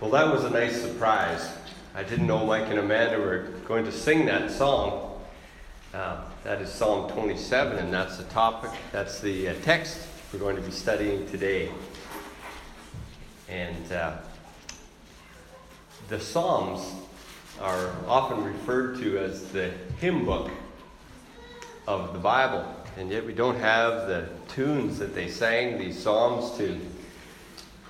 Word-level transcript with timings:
Well, 0.00 0.12
that 0.12 0.32
was 0.32 0.44
a 0.44 0.50
nice 0.50 0.80
surprise. 0.80 1.46
I 1.94 2.02
didn't 2.02 2.26
know 2.26 2.46
Mike 2.46 2.70
and 2.70 2.78
Amanda 2.78 3.18
were 3.18 3.48
going 3.66 3.84
to 3.84 3.92
sing 3.92 4.24
that 4.24 4.50
song. 4.50 5.20
Uh, 5.92 6.22
that 6.42 6.62
is 6.62 6.72
Psalm 6.72 7.10
27, 7.12 7.76
and 7.76 7.92
that's 7.92 8.16
the 8.16 8.24
topic, 8.24 8.70
that's 8.92 9.20
the 9.20 9.48
uh, 9.48 9.54
text 9.62 10.00
we're 10.32 10.38
going 10.38 10.56
to 10.56 10.62
be 10.62 10.70
studying 10.70 11.28
today. 11.28 11.70
And 13.50 13.92
uh, 13.92 14.16
the 16.08 16.18
Psalms 16.18 16.94
are 17.60 17.94
often 18.08 18.42
referred 18.42 18.96
to 19.00 19.18
as 19.18 19.52
the 19.52 19.70
hymn 20.00 20.24
book 20.24 20.50
of 21.86 22.14
the 22.14 22.18
Bible, 22.18 22.64
and 22.96 23.10
yet 23.10 23.26
we 23.26 23.34
don't 23.34 23.58
have 23.58 24.08
the 24.08 24.30
tunes 24.48 24.98
that 24.98 25.14
they 25.14 25.28
sang 25.28 25.76
these 25.76 25.98
Psalms 25.98 26.56
to. 26.56 26.80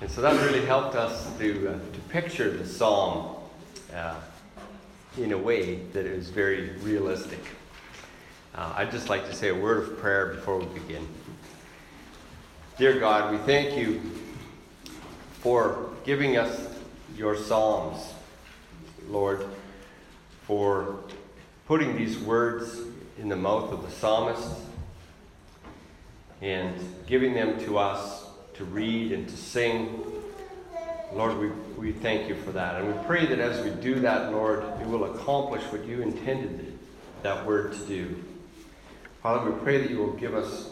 And 0.00 0.10
so 0.10 0.22
that 0.22 0.32
really 0.46 0.64
helped 0.64 0.94
us 0.94 1.28
to, 1.36 1.68
uh, 1.68 1.72
to 1.72 2.00
picture 2.08 2.50
the 2.50 2.66
psalm 2.66 3.36
uh, 3.94 4.14
in 5.18 5.32
a 5.32 5.38
way 5.38 5.74
that 5.92 6.06
is 6.06 6.30
very 6.30 6.70
realistic. 6.78 7.40
Uh, 8.54 8.72
I'd 8.76 8.90
just 8.90 9.10
like 9.10 9.26
to 9.26 9.34
say 9.34 9.48
a 9.48 9.54
word 9.54 9.82
of 9.82 9.98
prayer 9.98 10.28
before 10.28 10.58
we 10.58 10.64
begin. 10.78 11.06
Dear 12.78 12.98
God, 12.98 13.30
we 13.30 13.36
thank 13.38 13.76
you 13.76 14.00
for 15.40 15.90
giving 16.06 16.38
us 16.38 16.66
your 17.14 17.36
psalms, 17.36 18.14
Lord, 19.06 19.44
for 20.44 21.00
putting 21.66 21.94
these 21.94 22.18
words 22.18 22.80
in 23.18 23.28
the 23.28 23.36
mouth 23.36 23.70
of 23.70 23.82
the 23.82 23.90
psalmist 23.90 24.60
and 26.40 26.74
giving 27.06 27.34
them 27.34 27.62
to 27.66 27.76
us 27.76 28.19
to 28.60 28.66
read 28.66 29.10
and 29.10 29.26
to 29.26 29.36
sing. 29.36 30.04
Lord, 31.14 31.38
we, 31.38 31.48
we 31.78 31.92
thank 31.92 32.28
you 32.28 32.34
for 32.36 32.52
that. 32.52 32.76
And 32.76 32.94
we 32.94 33.04
pray 33.04 33.24
that 33.24 33.38
as 33.38 33.64
we 33.64 33.70
do 33.70 34.00
that, 34.00 34.30
Lord, 34.32 34.62
it 34.80 34.86
will 34.86 35.14
accomplish 35.14 35.62
what 35.72 35.84
you 35.86 36.02
intended 36.02 36.78
that 37.22 37.46
word 37.46 37.72
to 37.72 37.78
do. 37.86 38.22
Father, 39.22 39.50
we 39.50 39.58
pray 39.60 39.78
that 39.78 39.90
you 39.90 39.96
will 39.96 40.12
give 40.12 40.34
us 40.34 40.70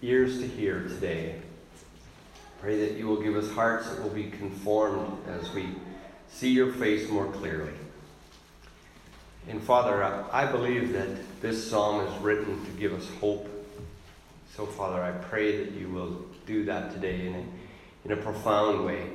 ears 0.00 0.38
to 0.38 0.46
hear 0.46 0.82
today. 0.84 1.42
Pray 2.62 2.80
that 2.80 2.96
you 2.96 3.06
will 3.06 3.20
give 3.20 3.36
us 3.36 3.50
hearts 3.52 3.90
that 3.90 4.02
will 4.02 4.10
be 4.10 4.30
conformed 4.30 5.18
as 5.28 5.52
we 5.52 5.68
see 6.30 6.50
your 6.50 6.72
face 6.72 7.08
more 7.10 7.26
clearly. 7.26 7.72
And 9.46 9.62
Father, 9.62 10.02
I 10.32 10.50
believe 10.50 10.94
that 10.94 11.40
this 11.42 11.70
psalm 11.70 12.06
is 12.06 12.22
written 12.22 12.64
to 12.64 12.70
give 12.72 12.94
us 12.94 13.06
hope. 13.20 13.46
So, 14.56 14.64
Father, 14.64 15.02
I 15.02 15.12
pray 15.12 15.64
that 15.64 15.72
you 15.72 15.88
will 15.90 16.24
do 16.46 16.64
that 16.64 16.92
today 16.92 17.26
in 17.26 17.34
a, 17.34 17.44
in 18.04 18.12
a 18.12 18.16
profound 18.16 18.84
way. 18.84 19.10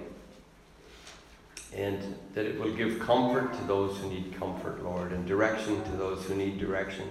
And 1.73 2.15
that 2.33 2.45
it 2.45 2.59
will 2.59 2.73
give 2.73 2.99
comfort 2.99 3.53
to 3.53 3.63
those 3.63 3.97
who 3.97 4.09
need 4.09 4.35
comfort, 4.37 4.83
Lord, 4.83 5.13
and 5.13 5.25
direction 5.25 5.81
to 5.83 5.91
those 5.91 6.25
who 6.25 6.35
need 6.35 6.59
direction. 6.59 7.07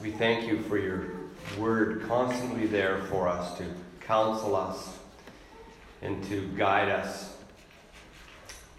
We 0.00 0.12
thank 0.12 0.46
you 0.46 0.62
for 0.62 0.78
your 0.78 1.06
word 1.58 2.04
constantly 2.06 2.66
there 2.66 3.02
for 3.10 3.26
us 3.26 3.58
to 3.58 3.64
counsel 4.00 4.54
us 4.54 4.96
and 6.02 6.22
to 6.24 6.46
guide 6.56 6.88
us, 6.88 7.36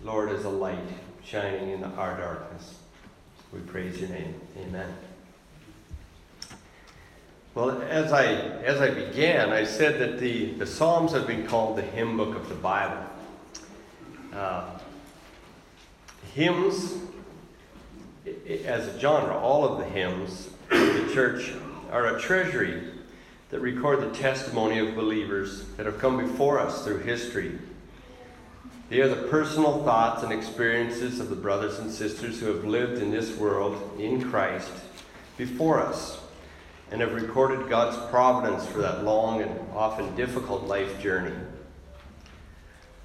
Lord, 0.02 0.30
as 0.30 0.46
a 0.46 0.50
light 0.50 0.80
shining 1.24 1.72
in 1.72 1.84
our 1.84 2.18
darkness. 2.18 2.76
We 3.52 3.60
praise 3.60 4.00
your 4.00 4.10
name. 4.10 4.40
Amen. 4.58 5.09
Well, 7.56 7.82
as 7.82 8.14
I, 8.14 8.26
as 8.26 8.80
I 8.80 8.92
began, 8.92 9.50
I 9.50 9.64
said 9.64 10.00
that 10.00 10.20
the, 10.20 10.52
the 10.54 10.68
Psalms 10.68 11.12
have 11.14 11.26
been 11.26 11.48
called 11.48 11.78
the 11.78 11.82
hymn 11.82 12.16
book 12.16 12.36
of 12.36 12.48
the 12.48 12.56
Bible. 12.56 13.04
Uh, 14.34 14.70
hymns, 16.36 16.96
as 18.66 18.88
a 18.88 19.00
genre, 19.00 19.36
all 19.36 19.66
of 19.66 19.80
the 19.80 19.86
hymns 19.86 20.50
of 20.70 21.08
the 21.08 21.12
church 21.12 21.52
are 21.92 22.16
a 22.16 22.22
treasury 22.22 22.84
that 23.50 23.62
record 23.62 24.02
the 24.02 24.16
testimony 24.16 24.78
of 24.78 24.94
believers 24.96 25.64
that 25.70 25.88
have 25.88 25.98
come 25.98 26.18
before 26.18 26.60
us 26.60 26.84
through 26.84 27.00
history. 27.00 27.58
They 28.90 29.02
are 29.02 29.08
the 29.08 29.28
personal 29.28 29.84
thoughts 29.84 30.22
and 30.22 30.32
experiences 30.32 31.20
of 31.20 31.30
the 31.30 31.36
brothers 31.36 31.80
and 31.80 31.92
sisters 31.92 32.40
who 32.40 32.46
have 32.48 32.64
lived 32.64 33.02
in 33.02 33.10
this 33.10 33.36
world 33.38 34.00
in 34.00 34.30
Christ 34.30 34.72
before 35.36 35.80
us 35.80 36.20
and 36.92 37.02
have 37.02 37.14
recorded 37.14 37.70
God's 37.70 37.98
providence 38.10 38.66
for 38.66 38.80
that 38.80 39.04
long 39.04 39.42
and 39.42 39.52
often 39.74 40.16
difficult 40.16 40.64
life 40.64 41.00
journey. 41.02 41.36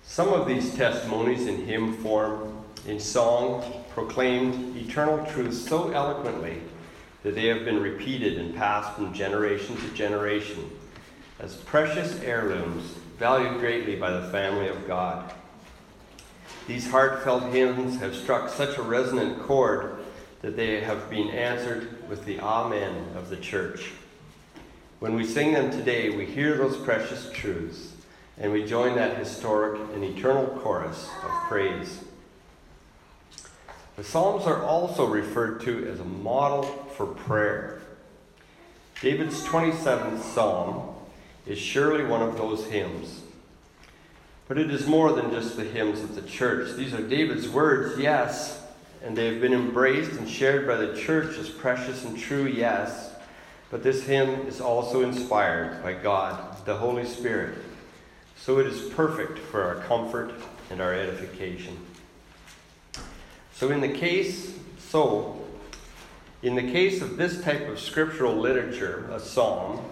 Some 0.02 0.28
of 0.28 0.46
these 0.46 0.74
testimonies 0.74 1.46
in 1.46 1.66
hymn 1.66 1.96
form, 1.98 2.64
in 2.86 3.00
song, 3.00 3.84
proclaimed 3.94 4.76
eternal 4.76 5.24
truths 5.26 5.66
so 5.66 5.90
eloquently 5.90 6.60
that 7.22 7.34
they 7.34 7.46
have 7.46 7.64
been 7.64 7.80
repeated 7.80 8.38
and 8.38 8.54
passed 8.54 8.94
from 8.94 9.14
generation 9.14 9.76
to 9.76 9.88
generation 9.90 10.70
as 11.40 11.56
precious 11.56 12.20
heirlooms 12.20 12.84
valued 13.18 13.60
greatly 13.60 13.96
by 13.96 14.10
the 14.10 14.28
family 14.30 14.68
of 14.68 14.86
God. 14.86 15.32
These 16.66 16.90
heartfelt 16.90 17.44
hymns 17.52 18.00
have 18.00 18.14
struck 18.14 18.48
such 18.48 18.78
a 18.78 18.82
resonant 18.82 19.42
chord 19.42 19.96
that 20.42 20.56
they 20.56 20.80
have 20.80 21.10
been 21.10 21.30
answered 21.30 21.93
with 22.08 22.24
the 22.24 22.40
Amen 22.40 23.08
of 23.16 23.30
the 23.30 23.36
church. 23.36 23.90
When 25.00 25.14
we 25.14 25.26
sing 25.26 25.52
them 25.52 25.70
today, 25.70 26.10
we 26.10 26.26
hear 26.26 26.56
those 26.56 26.76
precious 26.76 27.30
truths 27.32 27.92
and 28.38 28.52
we 28.52 28.64
join 28.64 28.96
that 28.96 29.16
historic 29.16 29.80
and 29.94 30.02
eternal 30.02 30.46
chorus 30.62 31.08
of 31.22 31.30
praise. 31.48 32.00
The 33.96 34.04
Psalms 34.04 34.44
are 34.44 34.62
also 34.62 35.06
referred 35.06 35.60
to 35.62 35.86
as 35.88 36.00
a 36.00 36.04
model 36.04 36.64
for 36.96 37.06
prayer. 37.06 37.80
David's 39.00 39.44
27th 39.44 40.20
Psalm 40.20 40.94
is 41.46 41.58
surely 41.58 42.04
one 42.04 42.22
of 42.22 42.36
those 42.36 42.66
hymns. 42.66 43.20
But 44.48 44.58
it 44.58 44.70
is 44.70 44.86
more 44.86 45.12
than 45.12 45.30
just 45.30 45.56
the 45.56 45.64
hymns 45.64 46.00
of 46.00 46.14
the 46.14 46.22
church. 46.22 46.76
These 46.76 46.92
are 46.92 47.02
David's 47.02 47.48
words, 47.48 47.98
yes, 47.98 48.63
and 49.04 49.14
they 49.14 49.26
have 49.26 49.40
been 49.40 49.52
embraced 49.52 50.12
and 50.12 50.28
shared 50.28 50.66
by 50.66 50.76
the 50.76 50.96
church 50.96 51.36
as 51.36 51.50
precious 51.50 52.04
and 52.06 52.18
true, 52.18 52.46
yes. 52.46 53.12
But 53.70 53.82
this 53.82 54.04
hymn 54.04 54.46
is 54.46 54.62
also 54.62 55.02
inspired 55.02 55.82
by 55.82 55.92
God, 55.92 56.64
the 56.64 56.76
Holy 56.76 57.04
Spirit. 57.04 57.58
So 58.38 58.58
it 58.58 58.66
is 58.66 58.92
perfect 58.94 59.38
for 59.38 59.62
our 59.62 59.76
comfort 59.84 60.32
and 60.70 60.80
our 60.80 60.94
edification. 60.94 61.76
So 63.52 63.70
in 63.70 63.82
the 63.82 63.92
case, 63.92 64.54
so 64.78 65.44
in 66.42 66.54
the 66.54 66.62
case 66.62 67.02
of 67.02 67.18
this 67.18 67.42
type 67.42 67.68
of 67.68 67.78
scriptural 67.78 68.34
literature, 68.34 69.06
a 69.12 69.20
psalm, 69.20 69.84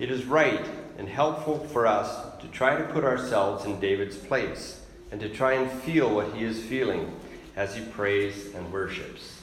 it 0.00 0.10
is 0.10 0.24
right 0.24 0.66
and 0.98 1.08
helpful 1.08 1.60
for 1.68 1.86
us 1.86 2.40
to 2.40 2.48
try 2.48 2.76
to 2.76 2.84
put 2.84 3.04
ourselves 3.04 3.64
in 3.66 3.78
David's 3.78 4.16
place 4.16 4.80
and 5.12 5.20
to 5.20 5.28
try 5.28 5.52
and 5.52 5.70
feel 5.82 6.12
what 6.12 6.34
he 6.34 6.42
is 6.42 6.60
feeling 6.64 7.14
as 7.58 7.74
he 7.74 7.84
prays 7.86 8.54
and 8.54 8.72
worships. 8.72 9.42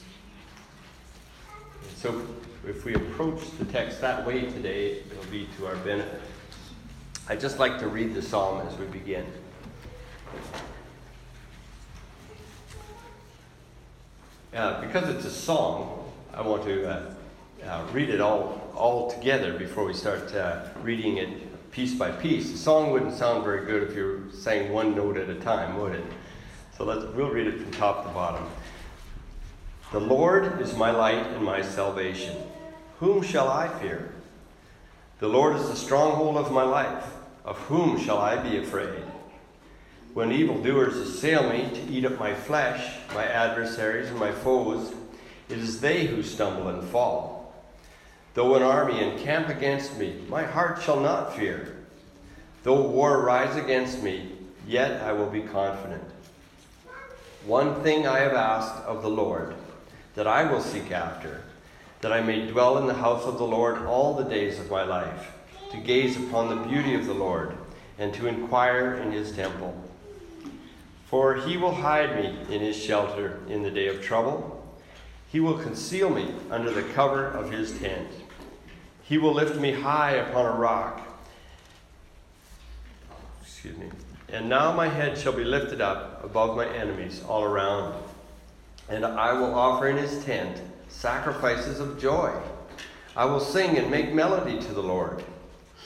so, 1.96 2.22
if 2.66 2.82
we 2.86 2.94
approach 2.94 3.42
the 3.58 3.64
text 3.66 4.00
that 4.00 4.26
way 4.26 4.40
today, 4.40 5.02
it'll 5.10 5.30
be 5.30 5.46
to 5.58 5.66
our 5.66 5.76
benefit. 5.76 6.22
I'd 7.28 7.40
just 7.40 7.58
like 7.58 7.78
to 7.78 7.88
read 7.88 8.14
the 8.14 8.22
psalm 8.22 8.66
as 8.66 8.74
we 8.78 8.86
begin. 8.86 9.26
Uh, 14.54 14.80
because 14.80 15.14
it's 15.14 15.26
a 15.26 15.30
song, 15.30 16.10
I 16.32 16.40
want 16.40 16.64
to 16.64 16.88
uh, 16.88 17.14
uh, 17.66 17.86
read 17.92 18.08
it 18.08 18.22
all, 18.22 18.72
all 18.74 19.10
together 19.10 19.58
before 19.58 19.84
we 19.84 19.92
start 19.92 20.34
uh, 20.34 20.64
reading 20.82 21.18
it 21.18 21.70
piece 21.70 21.94
by 21.94 22.12
piece. 22.12 22.50
The 22.50 22.56
song 22.56 22.92
wouldn't 22.92 23.12
sound 23.12 23.44
very 23.44 23.66
good 23.66 23.82
if 23.82 23.94
you 23.94 24.30
sang 24.32 24.72
one 24.72 24.96
note 24.96 25.18
at 25.18 25.28
a 25.28 25.34
time, 25.34 25.78
would 25.78 25.96
it? 25.96 26.04
So 26.76 26.84
let's, 26.84 27.04
we'll 27.14 27.30
read 27.30 27.46
it 27.46 27.58
from 27.58 27.70
top 27.72 28.04
to 28.04 28.10
bottom. 28.10 28.46
The 29.92 30.00
Lord 30.00 30.60
is 30.60 30.76
my 30.76 30.90
light 30.90 31.26
and 31.26 31.42
my 31.42 31.62
salvation. 31.62 32.36
Whom 32.98 33.22
shall 33.22 33.48
I 33.48 33.68
fear? 33.80 34.12
The 35.20 35.28
Lord 35.28 35.56
is 35.56 35.68
the 35.68 35.76
stronghold 35.76 36.36
of 36.36 36.52
my 36.52 36.64
life. 36.64 37.04
Of 37.46 37.56
whom 37.60 37.98
shall 37.98 38.18
I 38.18 38.36
be 38.36 38.58
afraid? 38.58 39.02
When 40.12 40.32
evildoers 40.32 40.96
assail 40.96 41.48
me 41.48 41.70
to 41.70 41.92
eat 41.92 42.04
up 42.04 42.18
my 42.18 42.34
flesh, 42.34 42.96
my 43.14 43.24
adversaries 43.24 44.10
and 44.10 44.18
my 44.18 44.32
foes, 44.32 44.92
it 45.48 45.58
is 45.58 45.80
they 45.80 46.06
who 46.06 46.22
stumble 46.22 46.68
and 46.68 46.86
fall. 46.88 47.54
Though 48.34 48.54
an 48.54 48.62
army 48.62 49.02
encamp 49.02 49.48
against 49.48 49.96
me, 49.96 50.20
my 50.28 50.42
heart 50.42 50.82
shall 50.82 51.00
not 51.00 51.36
fear. 51.36 51.76
Though 52.64 52.82
war 52.82 53.22
rise 53.22 53.56
against 53.56 54.02
me, 54.02 54.32
yet 54.66 55.00
I 55.02 55.12
will 55.12 55.30
be 55.30 55.40
confident. 55.40 56.02
One 57.46 57.80
thing 57.84 58.08
I 58.08 58.18
have 58.18 58.32
asked 58.32 58.82
of 58.86 59.02
the 59.02 59.08
Lord, 59.08 59.54
that 60.16 60.26
I 60.26 60.50
will 60.50 60.60
seek 60.60 60.90
after, 60.90 61.42
that 62.00 62.12
I 62.12 62.20
may 62.20 62.44
dwell 62.48 62.76
in 62.78 62.88
the 62.88 62.94
house 62.94 63.22
of 63.24 63.38
the 63.38 63.46
Lord 63.46 63.86
all 63.86 64.14
the 64.14 64.24
days 64.24 64.58
of 64.58 64.68
my 64.68 64.82
life, 64.82 65.30
to 65.70 65.76
gaze 65.76 66.16
upon 66.16 66.48
the 66.48 66.68
beauty 66.68 66.94
of 66.94 67.06
the 67.06 67.14
Lord, 67.14 67.56
and 68.00 68.12
to 68.14 68.26
inquire 68.26 68.94
in 68.94 69.12
his 69.12 69.30
temple. 69.30 69.80
For 71.06 71.36
he 71.36 71.56
will 71.56 71.76
hide 71.76 72.16
me 72.16 72.36
in 72.52 72.62
his 72.62 72.76
shelter 72.76 73.38
in 73.48 73.62
the 73.62 73.70
day 73.70 73.86
of 73.86 74.02
trouble. 74.02 74.66
He 75.30 75.38
will 75.38 75.56
conceal 75.56 76.10
me 76.10 76.34
under 76.50 76.72
the 76.72 76.82
cover 76.82 77.28
of 77.28 77.52
his 77.52 77.78
tent. 77.78 78.08
He 79.04 79.18
will 79.18 79.32
lift 79.32 79.54
me 79.60 79.70
high 79.70 80.16
upon 80.16 80.46
a 80.46 80.58
rock. 80.58 81.00
Excuse 83.40 83.78
me. 83.78 83.86
And 84.32 84.48
now 84.48 84.72
my 84.72 84.88
head 84.88 85.16
shall 85.16 85.32
be 85.32 85.44
lifted 85.44 85.80
up 85.80 86.24
above 86.24 86.56
my 86.56 86.66
enemies 86.66 87.22
all 87.28 87.44
around. 87.44 87.94
And 88.88 89.04
I 89.04 89.32
will 89.32 89.54
offer 89.54 89.88
in 89.88 89.96
his 89.96 90.24
tent 90.24 90.60
sacrifices 90.88 91.80
of 91.80 92.00
joy. 92.00 92.32
I 93.14 93.24
will 93.24 93.40
sing 93.40 93.78
and 93.78 93.90
make 93.90 94.12
melody 94.12 94.60
to 94.60 94.72
the 94.72 94.82
Lord. 94.82 95.22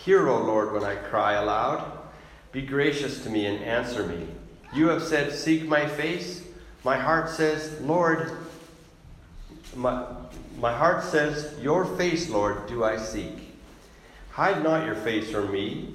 Hear, 0.04 0.28
O 0.28 0.42
Lord, 0.42 0.72
when 0.72 0.84
I 0.84 0.96
cry 0.96 1.34
aloud. 1.34 1.98
Be 2.52 2.62
gracious 2.62 3.22
to 3.22 3.30
me 3.30 3.46
and 3.46 3.62
answer 3.62 4.06
me. 4.06 4.26
You 4.74 4.88
have 4.88 5.02
said, 5.02 5.32
Seek 5.32 5.66
my 5.66 5.86
face. 5.86 6.42
My 6.82 6.96
heart 6.96 7.28
says, 7.28 7.80
Lord, 7.80 8.32
my, 9.76 10.04
my 10.58 10.72
heart 10.72 11.04
says, 11.04 11.54
Your 11.60 11.84
face, 11.84 12.28
Lord, 12.28 12.66
do 12.66 12.82
I 12.82 12.96
seek. 12.96 13.54
Hide 14.30 14.62
not 14.62 14.86
your 14.86 14.94
face 14.94 15.30
from 15.30 15.52
me. 15.52 15.94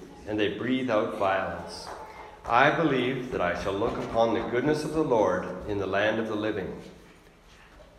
and 0.27 0.39
they 0.39 0.49
breathe 0.49 0.89
out 0.89 1.17
violence. 1.17 1.87
I 2.45 2.71
believe 2.71 3.31
that 3.31 3.41
I 3.41 3.61
shall 3.61 3.73
look 3.73 3.97
upon 3.97 4.33
the 4.33 4.41
goodness 4.49 4.83
of 4.83 4.93
the 4.93 5.03
Lord 5.03 5.45
in 5.67 5.77
the 5.77 5.87
land 5.87 6.19
of 6.19 6.27
the 6.27 6.35
living. 6.35 6.81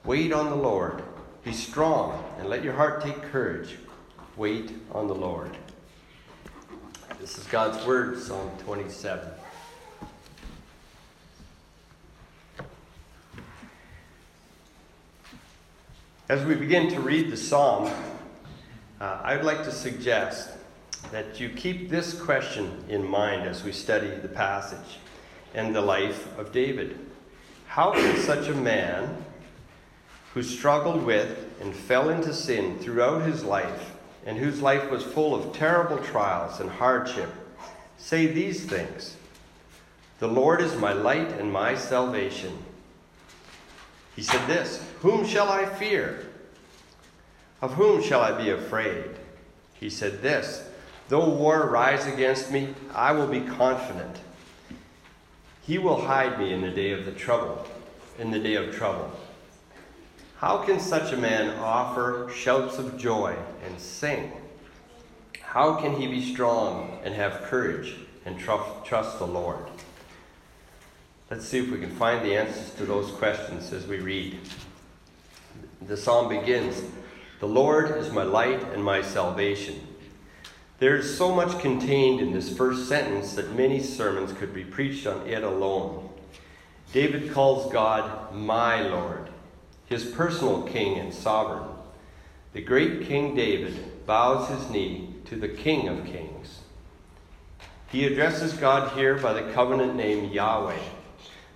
Wait 0.04 0.32
on 0.32 0.50
the 0.50 0.56
Lord. 0.56 1.02
Be 1.44 1.52
strong, 1.52 2.24
and 2.38 2.48
let 2.48 2.64
your 2.64 2.72
heart 2.72 3.02
take 3.02 3.20
courage. 3.22 3.76
Wait 4.36 4.72
on 4.92 5.06
the 5.06 5.14
Lord. 5.14 5.56
This 7.20 7.38
is 7.38 7.46
God's 7.46 7.84
word, 7.86 8.18
Psalm 8.18 8.50
27. 8.64 9.28
As 16.28 16.44
we 16.44 16.54
begin 16.54 16.88
to 16.90 17.00
read 17.00 17.30
the 17.30 17.36
psalm, 17.36 17.92
uh, 19.00 19.20
I'd 19.22 19.44
like 19.44 19.64
to 19.64 19.70
suggest 19.70 20.48
that 21.12 21.38
you 21.38 21.50
keep 21.50 21.90
this 21.90 22.18
question 22.18 22.82
in 22.88 23.06
mind 23.06 23.46
as 23.46 23.62
we 23.62 23.70
study 23.70 24.08
the 24.08 24.28
passage 24.28 24.98
and 25.54 25.76
the 25.76 25.80
life 25.80 26.26
of 26.38 26.52
David. 26.52 26.98
How 27.66 27.92
can 27.92 28.16
such 28.16 28.48
a 28.48 28.54
man 28.54 29.22
who 30.32 30.42
struggled 30.42 31.04
with 31.04 31.38
and 31.60 31.76
fell 31.76 32.08
into 32.08 32.32
sin 32.32 32.78
throughout 32.78 33.26
his 33.26 33.44
life 33.44 33.94
and 34.24 34.38
whose 34.38 34.62
life 34.62 34.90
was 34.90 35.02
full 35.02 35.34
of 35.34 35.52
terrible 35.52 35.98
trials 35.98 36.60
and 36.60 36.70
hardship 36.70 37.30
say 37.98 38.26
these 38.26 38.64
things? 38.64 39.14
The 40.18 40.28
Lord 40.28 40.62
is 40.62 40.76
my 40.76 40.94
light 40.94 41.30
and 41.32 41.52
my 41.52 41.74
salvation. 41.74 42.56
He 44.16 44.22
said 44.22 44.46
this 44.46 44.82
Whom 45.00 45.26
shall 45.26 45.50
I 45.50 45.66
fear? 45.66 46.26
Of 47.60 47.74
whom 47.74 48.02
shall 48.02 48.22
I 48.22 48.32
be 48.32 48.48
afraid? 48.48 49.10
He 49.74 49.90
said 49.90 50.22
this 50.22 50.70
Though 51.12 51.28
war 51.28 51.68
rise 51.68 52.06
against 52.06 52.50
me, 52.50 52.74
I 52.94 53.12
will 53.12 53.26
be 53.26 53.42
confident. 53.42 54.16
He 55.60 55.76
will 55.76 56.06
hide 56.06 56.38
me 56.38 56.54
in 56.54 56.62
the 56.62 56.70
day 56.70 56.92
of 56.92 57.04
the 57.04 57.12
trouble, 57.12 57.66
in 58.18 58.30
the 58.30 58.38
day 58.38 58.54
of 58.54 58.74
trouble. 58.74 59.10
How 60.38 60.64
can 60.64 60.80
such 60.80 61.12
a 61.12 61.18
man 61.18 61.50
offer 61.58 62.30
shouts 62.34 62.78
of 62.78 62.96
joy 62.96 63.36
and 63.62 63.78
sing? 63.78 64.32
How 65.42 65.74
can 65.74 66.00
he 66.00 66.06
be 66.06 66.32
strong 66.32 66.98
and 67.04 67.12
have 67.12 67.42
courage 67.42 67.94
and 68.24 68.38
trust, 68.38 68.86
trust 68.86 69.18
the 69.18 69.26
Lord? 69.26 69.66
Let's 71.30 71.46
see 71.46 71.58
if 71.58 71.70
we 71.70 71.78
can 71.78 71.90
find 71.90 72.24
the 72.24 72.36
answers 72.38 72.72
to 72.78 72.86
those 72.86 73.10
questions 73.10 73.70
as 73.74 73.86
we 73.86 73.98
read. 73.98 74.38
The 75.86 75.98
psalm 75.98 76.30
begins 76.30 76.82
The 77.40 77.48
Lord 77.48 77.98
is 77.98 78.10
my 78.10 78.22
light 78.22 78.62
and 78.72 78.82
my 78.82 79.02
salvation. 79.02 79.88
There 80.82 80.96
is 80.96 81.16
so 81.16 81.32
much 81.32 81.60
contained 81.60 82.18
in 82.18 82.32
this 82.32 82.56
first 82.56 82.88
sentence 82.88 83.34
that 83.34 83.54
many 83.54 83.78
sermons 83.78 84.32
could 84.32 84.52
be 84.52 84.64
preached 84.64 85.06
on 85.06 85.24
it 85.28 85.44
alone. 85.44 86.08
David 86.92 87.32
calls 87.32 87.72
God 87.72 88.34
my 88.34 88.82
Lord, 88.88 89.30
his 89.86 90.04
personal 90.04 90.64
king 90.64 90.98
and 90.98 91.14
sovereign. 91.14 91.68
The 92.52 92.62
great 92.62 93.02
King 93.06 93.36
David 93.36 94.04
bows 94.06 94.48
his 94.48 94.70
knee 94.70 95.14
to 95.26 95.36
the 95.36 95.50
King 95.50 95.86
of 95.86 96.04
Kings. 96.04 96.62
He 97.92 98.04
addresses 98.04 98.52
God 98.54 98.98
here 98.98 99.16
by 99.16 99.34
the 99.34 99.52
covenant 99.52 99.94
name 99.94 100.32
Yahweh 100.32 100.82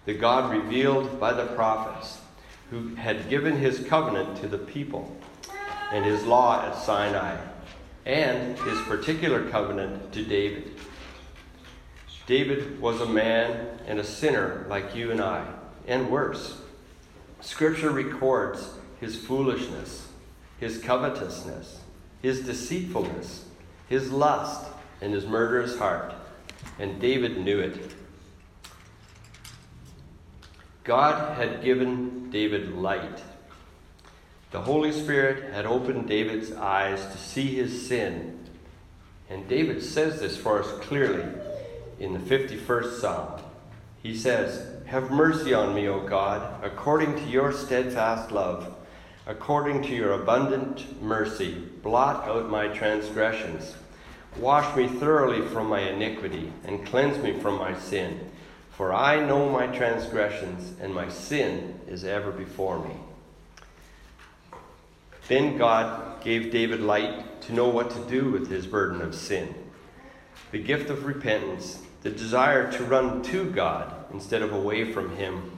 the 0.05 0.15
God 0.15 0.53
revealed 0.53 1.19
by 1.19 1.33
the 1.33 1.47
prophets, 1.47 2.21
who 2.71 2.95
had 2.95 3.29
given 3.29 3.57
his 3.57 3.85
covenant 3.89 4.37
to 4.37 4.47
the 4.47 4.59
people, 4.59 5.17
and 5.91 6.05
his 6.05 6.23
law 6.23 6.65
at 6.65 6.79
Sinai, 6.79 7.37
and 8.07 8.57
his 8.61 8.81
particular 8.83 9.51
covenant 9.51 10.13
to 10.13 10.25
David. 10.25 10.71
David 12.27 12.81
was 12.81 13.01
a 13.01 13.07
man 13.07 13.79
and 13.87 13.99
a 13.99 14.05
sinner 14.05 14.65
like 14.69 14.95
you 14.95 15.11
and 15.11 15.21
I, 15.21 15.47
and 15.87 16.11
worse. 16.11 16.61
Scripture 17.41 17.91
records 17.91 18.71
his 19.01 19.17
foolishness, 19.17 20.09
his 20.59 20.79
covetousness, 20.79 21.81
his 22.23 22.47
deceitfulness, 22.47 23.45
his 23.89 24.11
lust, 24.11 24.71
and 25.01 25.13
his 25.13 25.27
murderous 25.27 25.79
heart. 25.79 26.15
And 26.79 27.01
David 27.01 27.39
knew 27.39 27.59
it. 27.59 27.93
God 30.85 31.37
had 31.37 31.63
given 31.63 32.31
David 32.31 32.73
light. 32.73 33.21
The 34.57 34.63
Holy 34.63 34.91
Spirit 34.91 35.53
had 35.53 35.67
opened 35.67 36.09
David's 36.09 36.51
eyes 36.51 37.05
to 37.13 37.19
see 37.19 37.57
his 37.57 37.87
sin. 37.87 38.39
And 39.29 39.47
David 39.47 39.83
says 39.83 40.19
this 40.19 40.39
for 40.39 40.63
us 40.63 40.71
clearly 40.81 41.31
in 42.01 42.15
the 42.15 42.19
51st 42.19 42.99
Psalm. 42.99 43.43
He 44.03 44.17
says, 44.17 44.67
Have 44.87 45.11
mercy 45.11 45.53
on 45.53 45.75
me, 45.75 45.89
O 45.89 46.01
God, 46.01 46.65
according 46.65 47.17
to 47.17 47.25
your 47.25 47.53
steadfast 47.53 48.33
love, 48.33 48.75
according 49.27 49.83
to 49.83 49.95
your 49.95 50.13
abundant 50.13 51.03
mercy. 51.03 51.53
Blot 51.83 52.27
out 52.27 52.49
my 52.49 52.69
transgressions. 52.69 53.75
Wash 54.39 54.75
me 54.75 54.89
thoroughly 54.89 55.47
from 55.49 55.67
my 55.67 55.81
iniquity, 55.81 56.51
and 56.65 56.87
cleanse 56.87 57.23
me 57.23 57.39
from 57.41 57.59
my 57.59 57.79
sin. 57.79 58.31
For 58.71 58.95
I 58.95 59.21
know 59.21 59.51
my 59.51 59.67
transgressions, 59.67 60.81
and 60.81 60.95
my 60.95 61.11
sin 61.11 61.79
is 61.87 62.05
ever 62.05 62.31
before 62.33 62.83
me. 62.83 62.95
Then 65.29 65.57
God 65.59 66.23
gave 66.23 66.53
David 66.53 66.81
light 66.81 67.43
to 67.43 67.53
know 67.53 67.69
what 67.69 67.91
to 67.91 68.05
do 68.05 68.31
with 68.31 68.49
his 68.49 68.67
burden 68.67 69.03
of 69.03 69.15
sin. 69.15 69.55
The 70.53 70.63
gift 70.63 70.91
of 70.91 71.05
repentance, 71.05 71.83
the 72.03 72.11
desire 72.11 72.71
to 72.73 72.85
run 72.85 73.23
to 73.25 73.51
God 73.51 73.93
instead 74.13 74.43
of 74.43 74.53
away 74.53 74.93
from 74.93 75.17
him. 75.17 75.53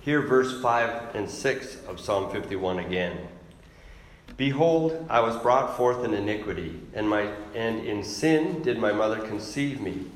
Hear 0.00 0.22
verse 0.22 0.60
5 0.60 1.14
and 1.14 1.30
6 1.30 1.84
of 1.88 2.00
Psalm 2.00 2.30
51 2.30 2.78
again. 2.80 3.28
Behold, 4.36 5.06
I 5.08 5.20
was 5.20 5.36
brought 5.36 5.76
forth 5.76 6.04
in 6.04 6.12
iniquity, 6.12 6.80
and, 6.92 7.08
my, 7.08 7.30
and 7.54 7.84
in 7.84 8.04
sin 8.04 8.62
did 8.62 8.78
my 8.78 8.92
mother 8.92 9.18
conceive 9.20 9.80
me. 9.80 10.06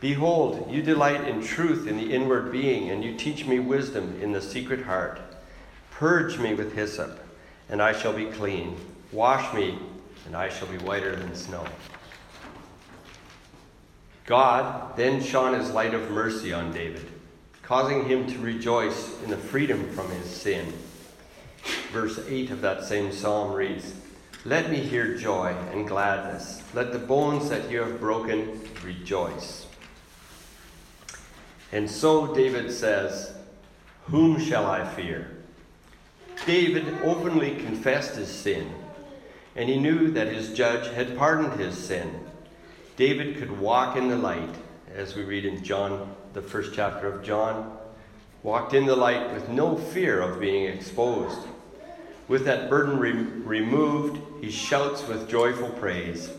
Behold, 0.00 0.70
you 0.70 0.82
delight 0.82 1.26
in 1.26 1.42
truth 1.42 1.86
in 1.86 1.96
the 1.96 2.12
inward 2.12 2.52
being, 2.52 2.90
and 2.90 3.02
you 3.02 3.16
teach 3.16 3.46
me 3.46 3.58
wisdom 3.58 4.20
in 4.20 4.32
the 4.32 4.42
secret 4.42 4.82
heart. 4.84 5.20
Purge 5.90 6.38
me 6.38 6.52
with 6.54 6.74
hyssop, 6.74 7.20
and 7.72 7.80
I 7.80 7.98
shall 7.98 8.12
be 8.12 8.26
clean. 8.26 8.76
Wash 9.12 9.52
me, 9.54 9.78
and 10.26 10.36
I 10.36 10.50
shall 10.50 10.68
be 10.68 10.76
whiter 10.76 11.16
than 11.16 11.34
snow. 11.34 11.64
God 14.26 14.94
then 14.96 15.22
shone 15.22 15.58
his 15.58 15.70
light 15.70 15.94
of 15.94 16.10
mercy 16.10 16.52
on 16.52 16.72
David, 16.72 17.10
causing 17.62 18.04
him 18.04 18.26
to 18.30 18.38
rejoice 18.38 19.20
in 19.22 19.30
the 19.30 19.38
freedom 19.38 19.90
from 19.94 20.10
his 20.10 20.26
sin. 20.26 20.70
Verse 21.92 22.20
8 22.28 22.50
of 22.50 22.60
that 22.60 22.84
same 22.84 23.10
psalm 23.10 23.52
reads 23.52 23.94
Let 24.44 24.70
me 24.70 24.76
hear 24.76 25.16
joy 25.16 25.56
and 25.72 25.88
gladness. 25.88 26.62
Let 26.74 26.92
the 26.92 26.98
bones 26.98 27.48
that 27.48 27.70
you 27.70 27.80
have 27.80 27.98
broken 27.98 28.60
rejoice. 28.84 29.66
And 31.72 31.90
so 31.90 32.34
David 32.34 32.70
says, 32.70 33.34
Whom 34.08 34.38
shall 34.38 34.66
I 34.66 34.86
fear? 34.86 35.41
David 36.46 36.84
openly 37.04 37.54
confessed 37.56 38.16
his 38.16 38.28
sin, 38.28 38.72
and 39.54 39.68
he 39.68 39.78
knew 39.78 40.10
that 40.10 40.26
his 40.26 40.52
judge 40.52 40.92
had 40.92 41.16
pardoned 41.16 41.60
his 41.60 41.78
sin. 41.78 42.26
David 42.96 43.36
could 43.36 43.60
walk 43.60 43.96
in 43.96 44.08
the 44.08 44.16
light, 44.16 44.54
as 44.92 45.14
we 45.14 45.22
read 45.22 45.44
in 45.44 45.62
John, 45.62 46.14
the 46.32 46.42
first 46.42 46.74
chapter 46.74 47.06
of 47.06 47.22
John, 47.22 47.78
walked 48.42 48.74
in 48.74 48.86
the 48.86 48.96
light 48.96 49.32
with 49.32 49.48
no 49.48 49.76
fear 49.76 50.20
of 50.20 50.40
being 50.40 50.64
exposed. 50.64 51.46
With 52.26 52.44
that 52.44 52.68
burden 52.68 52.98
re- 52.98 53.12
removed, 53.12 54.20
he 54.42 54.50
shouts 54.50 55.06
with 55.06 55.28
joyful 55.28 55.70
praise 55.70 56.30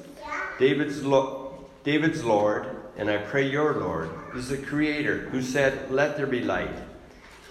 David's, 0.59 1.03
lo- 1.03 1.65
David's 1.83 2.23
Lord, 2.23 2.67
and 2.97 3.09
I 3.09 3.17
pray 3.17 3.49
your 3.49 3.73
Lord, 3.75 4.09
is 4.35 4.49
the 4.49 4.57
Creator 4.57 5.29
who 5.29 5.41
said, 5.41 5.89
Let 5.89 6.17
there 6.17 6.27
be 6.27 6.41
light. 6.41 6.75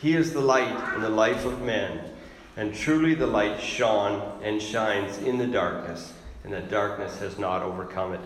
He 0.01 0.15
is 0.15 0.33
the 0.33 0.41
light 0.41 0.95
in 0.95 1.01
the 1.01 1.09
life 1.09 1.45
of 1.45 1.63
men, 1.63 2.12
and 2.57 2.75
truly 2.75 3.15
the 3.15 3.27
light 3.27 3.61
shone 3.61 4.41
and 4.43 4.61
shines 4.61 5.19
in 5.19 5.39
the 5.39 5.47
darkness, 5.47 6.13
and 6.45 6.53
the 6.53 6.61
darkness 6.61 7.19
has 7.19 7.39
not 7.39 7.63
overcome 7.63 8.13
it. 8.13 8.21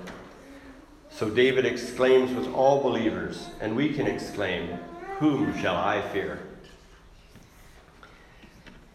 So 1.11 1.30
David 1.30 1.64
exclaims 1.64 2.33
with 2.33 2.52
all 2.52 2.83
believers, 2.83 3.49
and 3.61 3.76
we 3.76 3.92
can 3.92 4.06
exclaim, 4.06 4.78
Whom 5.18 5.56
shall 5.61 5.76
I 5.76 6.02
fear? 6.12 6.40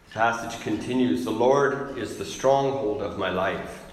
The 0.08 0.14
passage 0.14 0.60
continues 0.60 1.24
The 1.24 1.30
Lord 1.30 1.96
is 1.96 2.18
the 2.18 2.24
stronghold 2.24 3.00
of 3.00 3.18
my 3.18 3.30
life. 3.30 3.84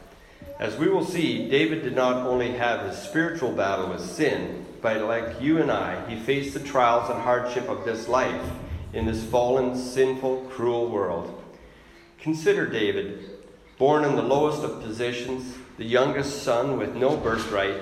As 0.60 0.76
we 0.76 0.90
will 0.90 1.06
see, 1.06 1.50
David 1.50 1.84
did 1.84 1.96
not 1.96 2.28
only 2.28 2.52
have 2.52 2.86
his 2.86 2.98
spiritual 2.98 3.54
battle 3.54 3.88
with 3.88 4.02
sin, 4.02 4.66
but 4.82 5.02
like 5.02 5.42
you 5.42 5.62
and 5.62 5.72
I, 5.72 6.08
he 6.10 6.20
faced 6.20 6.54
the 6.54 6.60
trials 6.60 7.10
and 7.10 7.22
hardship 7.22 7.70
of 7.70 7.86
this 7.86 8.10
life 8.10 8.42
in 8.94 9.06
this 9.06 9.24
fallen, 9.24 9.76
sinful, 9.76 10.48
cruel 10.50 10.90
world. 10.90 11.44
Consider 12.20 12.66
David, 12.66 13.30
born 13.78 14.04
in 14.04 14.16
the 14.16 14.22
lowest 14.22 14.64
of 14.64 14.82
positions, 14.82 15.58
the 15.78 15.86
youngest 15.86 16.44
son 16.44 16.78
with 16.78 16.96
no 16.96 17.16
birthright, 17.16 17.82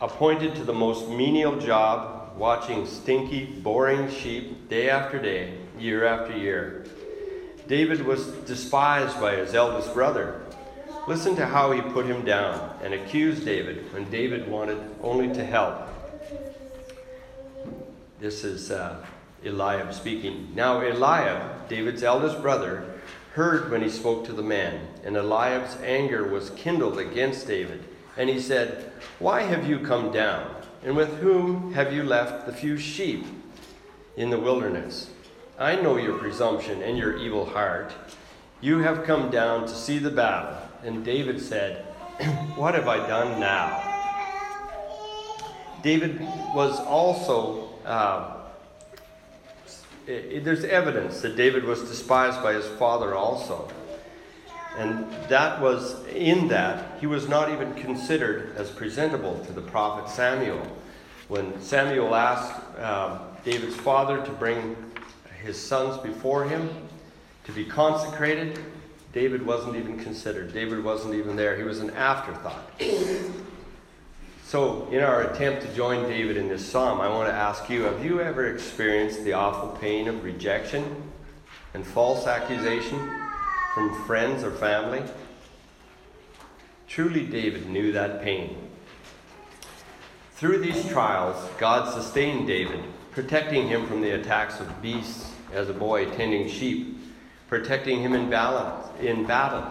appointed 0.00 0.54
to 0.54 0.64
the 0.64 0.72
most 0.72 1.08
menial 1.08 1.58
job, 1.58 2.36
watching 2.36 2.86
stinky, 2.86 3.44
boring 3.44 4.10
sheep 4.10 4.68
day 4.68 4.88
after 4.88 5.20
day, 5.20 5.54
year 5.78 6.04
after 6.04 6.36
year. 6.36 6.86
David 7.66 8.02
was 8.02 8.26
despised 8.46 9.20
by 9.20 9.36
his 9.36 9.54
eldest 9.54 9.92
brother 9.94 10.40
Listen 11.06 11.34
to 11.36 11.46
how 11.46 11.72
he 11.72 11.80
put 11.80 12.06
him 12.06 12.24
down 12.24 12.78
and 12.84 12.94
accused 12.94 13.44
David 13.44 13.92
when 13.92 14.08
David 14.10 14.48
wanted 14.48 14.78
only 15.02 15.32
to 15.34 15.44
help. 15.44 15.88
This 18.20 18.44
is 18.44 18.70
uh, 18.70 19.04
Eliab 19.44 19.94
speaking. 19.94 20.52
Now, 20.54 20.80
Eliab, 20.82 21.68
David's 21.68 22.02
eldest 22.02 22.42
brother, 22.42 22.84
heard 23.34 23.70
when 23.70 23.82
he 23.82 23.88
spoke 23.88 24.24
to 24.26 24.32
the 24.32 24.42
man, 24.42 24.86
and 25.04 25.16
Eliab's 25.16 25.76
anger 25.82 26.24
was 26.24 26.50
kindled 26.50 26.98
against 26.98 27.46
David. 27.46 27.84
And 28.16 28.28
he 28.28 28.40
said, 28.40 28.92
Why 29.18 29.42
have 29.42 29.68
you 29.68 29.78
come 29.78 30.12
down? 30.12 30.54
And 30.84 30.96
with 30.96 31.18
whom 31.18 31.72
have 31.74 31.92
you 31.92 32.02
left 32.02 32.46
the 32.46 32.52
few 32.52 32.76
sheep 32.76 33.24
in 34.16 34.30
the 34.30 34.40
wilderness? 34.40 35.10
I 35.58 35.76
know 35.76 35.96
your 35.96 36.18
presumption 36.18 36.82
and 36.82 36.96
your 36.96 37.18
evil 37.18 37.44
heart. 37.44 37.92
You 38.60 38.78
have 38.78 39.04
come 39.04 39.30
down 39.30 39.62
to 39.62 39.74
see 39.74 39.98
the 39.98 40.10
battle. 40.10 40.56
And 40.82 41.04
David 41.04 41.40
said, 41.40 41.84
What 42.56 42.74
have 42.74 42.88
I 42.88 42.96
done 43.06 43.38
now? 43.38 43.86
David 45.82 46.20
was 46.54 46.78
also, 46.80 47.70
uh, 47.84 48.39
there's 50.40 50.64
evidence 50.64 51.20
that 51.20 51.36
David 51.36 51.64
was 51.64 51.82
despised 51.82 52.42
by 52.42 52.54
his 52.54 52.66
father 52.66 53.14
also. 53.14 53.70
And 54.76 55.10
that 55.28 55.60
was, 55.60 56.06
in 56.06 56.48
that, 56.48 56.98
he 57.00 57.06
was 57.06 57.28
not 57.28 57.50
even 57.50 57.74
considered 57.74 58.54
as 58.56 58.70
presentable 58.70 59.38
to 59.46 59.52
the 59.52 59.60
prophet 59.60 60.08
Samuel. 60.10 60.64
When 61.28 61.60
Samuel 61.60 62.14
asked 62.14 62.60
uh, 62.78 63.18
David's 63.44 63.76
father 63.76 64.24
to 64.24 64.30
bring 64.32 64.76
his 65.42 65.58
sons 65.58 66.00
before 66.02 66.44
him 66.44 66.70
to 67.44 67.52
be 67.52 67.64
consecrated, 67.64 68.58
David 69.12 69.44
wasn't 69.44 69.76
even 69.76 69.98
considered. 69.98 70.52
David 70.52 70.84
wasn't 70.84 71.14
even 71.14 71.34
there. 71.36 71.56
He 71.56 71.64
was 71.64 71.80
an 71.80 71.90
afterthought. 71.90 72.70
So, 74.50 74.88
in 74.90 75.00
our 75.00 75.22
attempt 75.22 75.62
to 75.62 75.68
join 75.76 76.08
David 76.08 76.36
in 76.36 76.48
this 76.48 76.68
psalm, 76.68 77.00
I 77.00 77.06
want 77.06 77.28
to 77.28 77.32
ask 77.32 77.70
you 77.70 77.82
have 77.82 78.04
you 78.04 78.20
ever 78.20 78.52
experienced 78.52 79.22
the 79.22 79.34
awful 79.34 79.78
pain 79.80 80.08
of 80.08 80.24
rejection 80.24 81.04
and 81.72 81.86
false 81.86 82.26
accusation 82.26 82.98
from 83.74 83.94
friends 84.06 84.42
or 84.42 84.50
family? 84.50 85.04
Truly, 86.88 87.26
David 87.26 87.70
knew 87.70 87.92
that 87.92 88.22
pain. 88.24 88.56
Through 90.32 90.58
these 90.58 90.84
trials, 90.88 91.48
God 91.56 91.94
sustained 91.94 92.48
David, 92.48 92.82
protecting 93.12 93.68
him 93.68 93.86
from 93.86 94.00
the 94.00 94.16
attacks 94.20 94.58
of 94.58 94.82
beasts 94.82 95.32
as 95.52 95.68
a 95.68 95.74
boy 95.74 96.06
tending 96.16 96.48
sheep 96.48 96.96
protecting 97.46 98.00
him 98.00 98.14
in, 98.14 98.28
balance, 98.28 98.88
in 99.00 99.26
battle, 99.26 99.70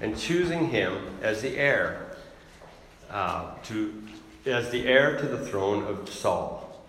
and 0.00 0.16
choosing 0.16 0.68
him 0.68 0.96
as 1.22 1.42
the 1.42 1.56
heir 1.56 2.16
uh, 3.12 3.54
to 3.62 4.02
as 4.46 4.70
the 4.70 4.86
heir 4.86 5.16
to 5.18 5.26
the 5.26 5.44
throne 5.44 5.84
of 5.84 6.08
Saul. 6.08 6.82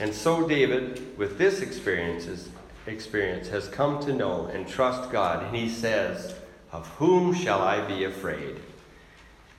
And 0.00 0.14
so 0.14 0.48
David, 0.48 1.16
with 1.18 1.38
this 1.38 1.60
experiences, 1.60 2.48
experience, 2.86 3.48
has 3.48 3.68
come 3.68 4.04
to 4.04 4.12
know 4.12 4.46
and 4.46 4.66
trust 4.66 5.10
God, 5.10 5.44
and 5.44 5.54
he 5.54 5.68
says, 5.68 6.34
"Of 6.72 6.86
whom 6.96 7.34
shall 7.34 7.60
I 7.60 7.86
be 7.86 8.04
afraid?" 8.04 8.56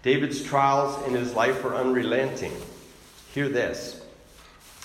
David's 0.01 0.43
trials 0.43 1.05
in 1.07 1.13
his 1.13 1.33
life 1.33 1.63
were 1.63 1.75
unrelenting. 1.75 2.53
Hear 3.33 3.47
this, 3.47 4.03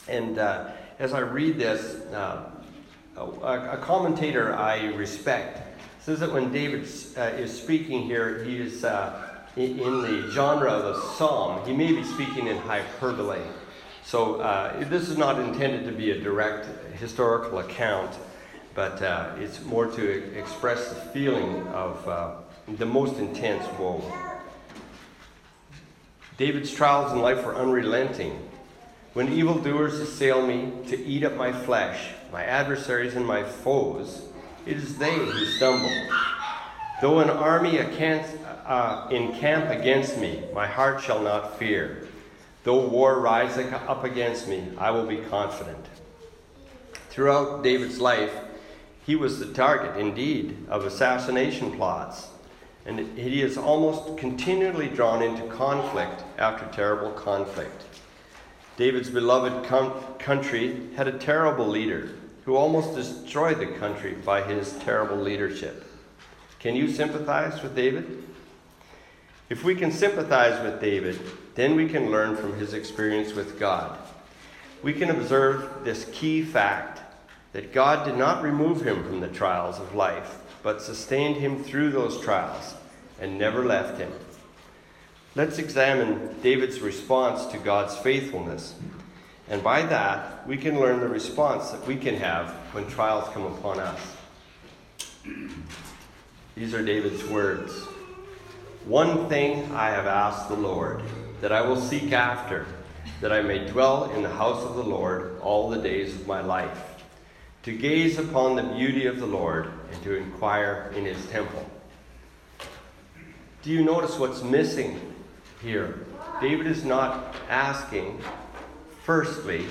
and 0.07 0.39
uh, 0.39 0.71
as 0.99 1.13
I 1.13 1.21
read 1.21 1.59
this. 1.59 1.95
Uh, 2.13 2.51
a, 3.19 3.73
a 3.73 3.79
commentator 3.79 4.55
I 4.55 4.87
respect 4.95 5.61
says 6.01 6.21
that 6.21 6.33
when 6.33 6.53
David 6.53 6.89
uh, 7.17 7.23
is 7.37 7.57
speaking 7.57 8.03
here, 8.03 8.45
he 8.45 8.59
is 8.59 8.85
uh, 8.85 9.28
in, 9.59 10.03
the 10.03 10.31
genre 10.31 10.71
of 10.71 10.97
a 10.97 11.01
psalm. 11.17 11.65
He 11.67 11.73
may 11.73 11.93
be 11.93 12.05
speaking 12.05 12.47
in 12.47 12.57
hyperbole. 12.59 13.43
So 14.05 14.41
uh, 14.41 14.85
this 14.89 15.09
is 15.09 15.19
not 15.19 15.41
intended 15.41 15.85
to 15.87 15.93
be 15.93 16.13
a 16.13 16.21
direct 16.21 16.67
historical 16.95 17.59
account, 17.59 18.17
but 18.75 19.03
uh, 19.03 19.35
it's 19.39 19.63
more 19.65 19.87
to 19.87 20.39
express 20.39 20.89
the 20.89 20.95
feeling 20.95 21.67
of 21.69 22.09
uh, 22.09 22.35
the 22.77 22.87
most 22.87 23.19
intense 23.19 23.65
woe. 23.79 24.03
David's 26.37 26.73
trials 26.73 27.13
in 27.13 27.21
life 27.21 27.45
were 27.45 27.57
unrelenting. 27.57 28.49
When 29.13 29.33
evildoers 29.33 29.95
assail 29.95 30.47
me 30.47 30.73
to 30.87 31.05
eat 31.05 31.25
up 31.25 31.35
my 31.35 31.53
flesh, 31.53 32.11
my 32.31 32.45
adversaries 32.45 33.17
and 33.17 33.27
my 33.27 33.43
foes, 33.43 34.23
it 34.65 34.77
is 34.77 34.99
they 34.99 35.15
who 35.15 35.45
stumble. 35.47 35.91
Though 37.01 37.21
an 37.21 37.31
army 37.31 37.79
uh, 37.79 39.09
encamp 39.11 39.71
against 39.71 40.19
me, 40.19 40.43
my 40.53 40.67
heart 40.67 41.01
shall 41.01 41.23
not 41.23 41.57
fear. 41.57 42.09
Though 42.65 42.89
war 42.89 43.21
rise 43.21 43.57
up 43.57 44.03
against 44.03 44.49
me, 44.49 44.73
I 44.77 44.91
will 44.91 45.07
be 45.07 45.19
confident. 45.19 45.87
Throughout 47.09 47.63
David's 47.63 48.01
life, 48.01 48.33
he 49.07 49.15
was 49.15 49.39
the 49.39 49.53
target, 49.53 49.97
indeed, 49.97 50.67
of 50.69 50.85
assassination 50.85 51.71
plots, 51.71 52.29
and 52.85 53.17
he 53.17 53.43
is 53.43 53.57
almost 53.57 54.19
continually 54.19 54.89
drawn 54.89 55.23
into 55.23 55.47
conflict 55.47 56.25
after 56.37 56.67
terrible 56.75 57.13
conflict. 57.13 57.85
David's 58.77 59.11
beloved 59.11 59.65
country 60.19 60.89
had 60.97 61.07
a 61.07 61.19
terrible 61.19 61.67
leader 61.67 62.11
who 62.45 62.57
almost 62.57 62.97
destroyed 62.97 63.61
the 63.61 63.67
country 63.67 64.15
by 64.25 64.43
his 64.43 64.73
terrible 64.79 65.17
leadership. 65.17 65.88
Can 66.59 66.75
you 66.75 66.89
sympathize 66.91 67.63
with 67.63 67.77
David? 67.77 68.25
If 69.49 69.65
we 69.65 69.75
can 69.75 69.93
sympathize 69.93 70.63
with 70.63 70.81
David, 70.81 71.19
then 71.55 71.75
we 71.75 71.89
can 71.89 72.11
learn 72.11 72.37
from 72.37 72.59
his 72.59 72.75
experience 72.75 73.33
with 73.33 73.59
God. 73.59 73.99
We 74.83 74.93
can 74.93 75.11
observe 75.11 75.85
this 75.85 76.05
key 76.13 76.43
fact 76.43 77.01
that 77.53 77.73
God 77.73 78.05
did 78.05 78.17
not 78.17 78.43
remove 78.43 78.83
him 78.87 79.05
from 79.05 79.21
the 79.21 79.29
trials 79.29 79.79
of 79.79 79.95
life, 79.95 80.39
but 80.63 80.83
sustained 80.83 81.37
him 81.37 81.63
through 81.63 81.91
those 81.91 82.21
trials 82.21 82.75
and 83.21 83.39
never 83.39 83.65
left 83.65 83.99
him. 83.99 84.13
Let's 85.35 85.59
examine 85.59 86.35
David's 86.43 86.81
response 86.81 87.47
to 87.47 87.59
God's 87.59 87.97
faithfulness. 87.97 88.75
And 89.49 89.63
by 89.63 89.83
that, 89.83 90.47
we 90.47 90.57
can 90.57 90.79
learn 90.79 91.01
the 91.01 91.09
response 91.09 91.71
that 91.71 91.87
we 91.87 91.97
can 91.97 92.17
have 92.17 92.51
when 92.73 92.87
trials 92.89 93.29
come 93.33 93.45
upon 93.45 93.81
us. 93.81 94.01
These 96.59 96.75
are 96.75 96.85
David's 96.85 97.23
words 97.23 97.85
One 98.85 99.29
thing 99.29 99.71
I 99.77 99.91
have 99.91 100.09
asked 100.09 100.49
the 100.49 100.57
Lord, 100.57 101.03
that 101.41 101.53
I 101.53 101.61
will 101.61 101.81
seek 101.81 102.11
after, 102.11 102.67
that 103.21 103.31
I 103.31 103.43
may 103.43 103.69
dwell 103.69 104.11
in 104.11 104.25
the 104.25 104.29
house 104.29 104.65
of 104.65 104.75
the 104.75 104.83
Lord 104.83 105.39
all 105.41 105.71
the 105.71 105.81
days 105.81 106.17
of 106.17 106.27
my 106.27 106.41
life, 106.41 107.05
to 107.63 107.71
gaze 107.71 108.19
upon 108.19 108.57
the 108.57 108.65
beauty 108.65 109.07
of 109.07 109.21
the 109.21 109.27
Lord 109.27 109.71
and 109.93 110.03
to 110.03 110.17
inquire 110.17 110.93
in 110.97 111.05
his 111.05 111.25
temple. 111.27 111.65
Do 113.63 113.71
you 113.71 113.85
notice 113.85 114.19
what's 114.19 114.43
missing 114.43 115.15
here? 115.63 116.07
David 116.41 116.67
is 116.67 116.85
not 116.85 117.37
asking, 117.49 118.21
firstly, 119.05 119.65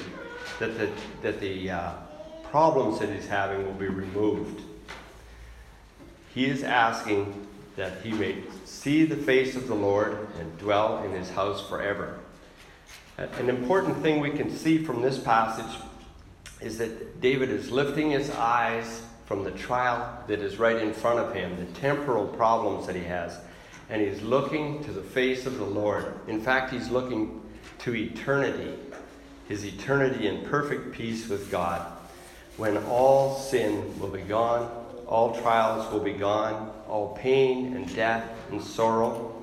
that 0.59 0.77
the, 0.77 0.89
that 1.21 1.41
the 1.41 1.69
uh, 1.69 1.93
problems 2.43 2.99
that 2.99 3.09
he's 3.09 3.27
having 3.27 3.65
will 3.65 3.73
be 3.73 3.87
removed. 3.87 4.61
He 6.37 6.45
is 6.45 6.61
asking 6.61 7.47
that 7.77 8.03
he 8.03 8.11
may 8.11 8.43
see 8.63 9.05
the 9.05 9.15
face 9.15 9.55
of 9.55 9.67
the 9.67 9.73
Lord 9.73 10.27
and 10.39 10.55
dwell 10.59 11.03
in 11.03 11.09
his 11.09 11.31
house 11.31 11.67
forever. 11.67 12.19
Uh, 13.17 13.25
an 13.39 13.49
important 13.49 14.03
thing 14.03 14.19
we 14.19 14.29
can 14.29 14.51
see 14.51 14.77
from 14.77 15.01
this 15.01 15.17
passage 15.17 15.81
is 16.61 16.77
that 16.77 17.21
David 17.21 17.49
is 17.49 17.71
lifting 17.71 18.11
his 18.11 18.29
eyes 18.29 19.01
from 19.25 19.43
the 19.43 19.49
trial 19.49 20.23
that 20.27 20.39
is 20.39 20.57
right 20.57 20.79
in 20.79 20.93
front 20.93 21.17
of 21.17 21.33
him, 21.33 21.55
the 21.57 21.79
temporal 21.79 22.27
problems 22.27 22.85
that 22.85 22.95
he 22.95 23.05
has, 23.05 23.39
and 23.89 23.99
he's 23.99 24.21
looking 24.21 24.83
to 24.83 24.91
the 24.91 25.01
face 25.01 25.47
of 25.47 25.57
the 25.57 25.65
Lord. 25.65 26.13
In 26.27 26.39
fact, 26.39 26.71
he's 26.71 26.89
looking 26.89 27.41
to 27.79 27.95
eternity, 27.95 28.75
his 29.47 29.65
eternity 29.65 30.27
in 30.27 30.45
perfect 30.45 30.91
peace 30.91 31.27
with 31.27 31.49
God, 31.49 31.91
when 32.57 32.77
all 32.83 33.39
sin 33.39 33.99
will 33.99 34.09
be 34.09 34.21
gone, 34.21 34.76
all 35.07 35.39
trials 35.41 35.91
will 35.91 36.01
be 36.01 36.13
gone, 36.13 36.71
all 36.87 37.15
pain 37.15 37.73
and 37.75 37.95
death 37.95 38.29
and 38.51 38.61
sorrow. 38.61 39.41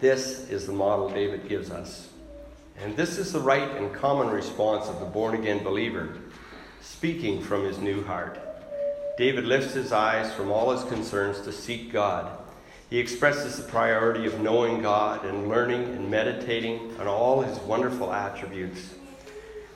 This 0.00 0.48
is 0.48 0.66
the 0.66 0.72
model 0.72 1.08
David 1.10 1.48
gives 1.48 1.70
us. 1.70 2.08
And 2.80 2.96
this 2.96 3.18
is 3.18 3.32
the 3.32 3.40
right 3.40 3.68
and 3.76 3.92
common 3.92 4.28
response 4.28 4.86
of 4.86 5.00
the 5.00 5.06
born 5.06 5.34
again 5.34 5.64
believer, 5.64 6.16
speaking 6.80 7.42
from 7.42 7.64
his 7.64 7.78
new 7.78 8.04
heart. 8.04 8.38
David 9.16 9.44
lifts 9.44 9.74
his 9.74 9.90
eyes 9.90 10.32
from 10.32 10.52
all 10.52 10.70
his 10.70 10.84
concerns 10.84 11.40
to 11.40 11.52
seek 11.52 11.92
God. 11.92 12.38
He 12.88 12.98
expresses 12.98 13.56
the 13.56 13.68
priority 13.68 14.26
of 14.26 14.40
knowing 14.40 14.80
God 14.80 15.24
and 15.24 15.48
learning 15.48 15.82
and 15.82 16.08
meditating 16.08 16.96
on 17.00 17.08
all 17.08 17.42
his 17.42 17.58
wonderful 17.58 18.12
attributes. 18.12 18.94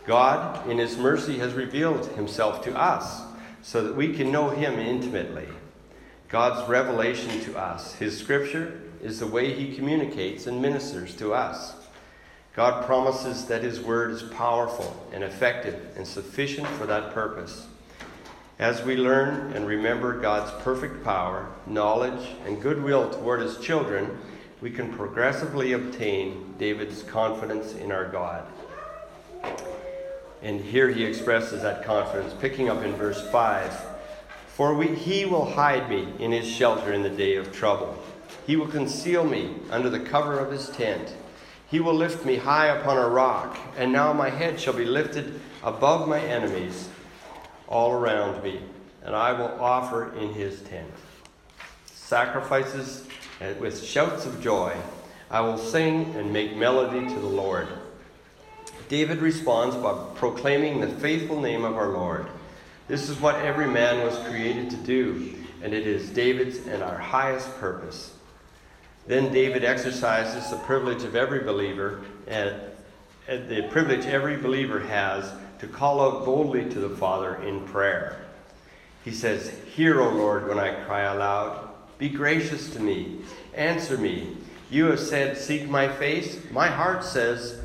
God, 0.07 0.71
in 0.71 0.79
his 0.79 0.97
mercy, 0.97 1.39
has 1.39 1.53
revealed 1.55 2.07
himself 2.13 2.63
to 2.65 2.77
us 2.79 3.23
so 3.63 3.83
that 3.83 3.97
we 3.97 4.13
can 4.13 4.31
know 4.31 4.51
him 4.51 4.79
intimately. 4.79 5.49
God's 6.29 6.69
revelation 6.69 7.41
to 7.43 7.59
us, 7.59 7.95
his 7.95 8.19
scripture, 8.19 8.81
is 9.03 9.21
the 9.21 9.27
way 9.27 9.53
he 9.53 9.75
communicates 9.75 10.47
and 10.47 10.61
ministers 10.61 11.15
to 11.17 11.33
us. 11.33 11.75
God 12.55 12.85
promises 12.85 13.47
that 13.47 13.63
his 13.63 13.81
word 13.81 14.11
is 14.11 14.23
powerful 14.23 15.09
and 15.13 15.25
effective 15.25 15.97
and 15.97 16.07
sufficient 16.07 16.67
for 16.69 16.87
that 16.87 17.15
purpose. 17.15 17.67
As 18.59 18.83
we 18.83 18.97
learn 18.97 19.53
and 19.53 19.67
remember 19.67 20.21
God's 20.21 20.53
perfect 20.63 21.03
power, 21.03 21.49
knowledge, 21.67 22.29
and 22.47 22.61
goodwill 22.61 23.11
toward 23.11 23.41
his 23.41 23.59
children, 23.59 24.19
we 24.61 24.71
can 24.71 24.93
progressively 24.93 25.73
obtain 25.73 26.55
David's 26.59 27.03
confidence 27.03 27.75
in 27.75 27.91
our 27.91 28.05
God. 28.07 28.47
And 30.43 30.61
here 30.61 30.89
he 30.89 31.05
expresses 31.05 31.63
that 31.63 31.85
confidence, 31.85 32.35
picking 32.41 32.69
up 32.69 32.83
in 32.83 32.95
verse 32.95 33.21
5 33.31 33.73
For 34.49 34.75
we, 34.75 34.89
he 34.89 35.25
will 35.25 35.53
hide 35.53 35.89
me 35.89 36.13
in 36.19 36.33
his 36.33 36.49
shelter 36.49 36.93
in 36.93 37.03
the 37.03 37.11
day 37.11 37.37
of 37.37 37.53
trouble, 37.53 38.03
he 38.47 38.57
will 38.57 38.69
conceal 38.69 39.25
me 39.25 39.55
under 39.71 39.89
the 39.89 40.01
cover 40.01 40.39
of 40.39 40.51
his 40.51 40.69
tent. 40.71 41.15
He 41.71 41.81
will 41.81 41.95
lift 41.95 42.27
me 42.27 42.37
high 42.37 42.67
upon 42.67 42.99
a 42.99 43.09
rock, 43.09 43.57
and 43.79 43.93
now 43.93 44.13
my 44.13 44.31
head 44.31 44.61
shall 44.61 44.75
be 44.75 44.85
lifted 44.85 45.41
above 45.63 46.09
my 46.09 46.21
enemies 46.21 46.89
all 47.69 47.93
around 47.93 48.43
me, 48.43 48.61
and 49.05 49.17
I 49.17 49.33
will 49.33 49.59
offer 49.61 50.15
in 50.19 50.35
his 50.35 50.61
tent 50.63 50.91
sacrifices 52.13 53.07
uh, 53.41 53.55
with 53.59 53.83
shouts 53.83 54.27
of 54.27 54.43
joy. 54.43 54.77
I 55.31 55.41
will 55.41 55.57
sing 55.57 56.15
and 56.15 56.31
make 56.31 56.55
melody 56.55 57.09
to 57.09 57.21
the 57.21 57.27
Lord. 57.27 57.67
David 58.93 59.23
responds 59.23 59.75
by 59.75 59.95
proclaiming 60.17 60.79
the 60.79 60.87
faithful 60.87 61.41
name 61.41 61.65
of 61.65 61.79
our 61.79 61.89
Lord. 61.89 62.27
This 62.89 63.09
is 63.09 63.19
what 63.19 63.37
every 63.37 63.67
man 63.67 64.05
was 64.05 64.19
created 64.29 64.69
to 64.69 64.77
do, 64.77 65.35
and 65.63 65.73
it 65.73 65.87
is 65.87 66.11
David's 66.11 66.67
and 66.67 66.83
our 66.83 66.99
highest 66.99 67.59
purpose. 67.59 68.13
Then 69.07 69.33
David 69.33 69.65
exercises 69.65 70.51
the 70.51 70.59
privilege 70.59 71.05
of 71.05 71.17
every 71.17 71.41
believer, 71.41 72.03
and, 72.27 72.55
and 73.29 73.49
the 73.49 73.63
privilege 73.71 74.05
every 74.05 74.37
believer 74.37 74.81
has 74.81 75.33
to 75.61 75.67
call 75.69 76.03
out 76.03 76.27
boldly 76.27 76.69
to 76.69 76.79
the 76.79 76.95
Father 76.95 77.37
in 77.37 77.65
prayer. 77.65 78.19
He 79.07 79.11
says, 79.11 79.55
Hear, 79.75 80.03
O 80.03 80.11
Lord, 80.11 80.47
when 80.49 80.59
I 80.59 80.85
cry 80.85 81.05
aloud. 81.05 81.67
Be 81.97 82.11
gracious 82.11 82.69
to 82.75 82.79
me. 82.79 83.23
Answer 83.55 83.97
me. 83.97 84.37
You 84.71 84.91
have 84.91 85.01
said, 85.01 85.39
Seek 85.39 85.67
my 85.67 85.89
face. 85.89 86.39
My 86.51 86.67
heart 86.69 87.05
says, 87.05 87.62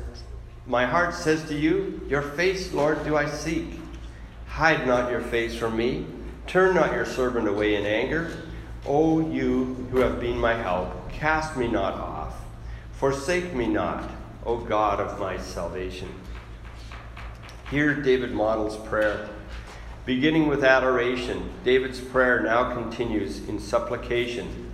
My 0.68 0.84
heart 0.84 1.14
says 1.14 1.48
to 1.48 1.54
you, 1.54 2.00
Your 2.08 2.22
face, 2.22 2.74
Lord, 2.74 3.02
do 3.02 3.16
I 3.16 3.26
seek. 3.26 3.80
Hide 4.46 4.86
not 4.86 5.10
your 5.10 5.22
face 5.22 5.56
from 5.56 5.76
me. 5.76 6.06
Turn 6.46 6.74
not 6.74 6.92
your 6.92 7.06
servant 7.06 7.48
away 7.48 7.74
in 7.74 7.86
anger. 7.86 8.42
O 8.86 9.30
you 9.30 9.88
who 9.90 9.98
have 9.98 10.20
been 10.20 10.38
my 10.38 10.52
help, 10.52 11.10
Cast 11.18 11.56
me 11.56 11.66
not 11.66 11.94
off. 11.94 12.36
Forsake 12.92 13.52
me 13.52 13.66
not, 13.66 14.08
O 14.46 14.58
God 14.58 15.00
of 15.00 15.18
my 15.18 15.36
salvation. 15.38 16.08
Here, 17.70 17.94
David 17.94 18.32
models 18.32 18.76
prayer. 18.88 19.28
Beginning 20.06 20.46
with 20.46 20.62
adoration, 20.62 21.50
David's 21.64 22.00
prayer 22.00 22.40
now 22.40 22.72
continues 22.72 23.48
in 23.48 23.58
supplication, 23.58 24.70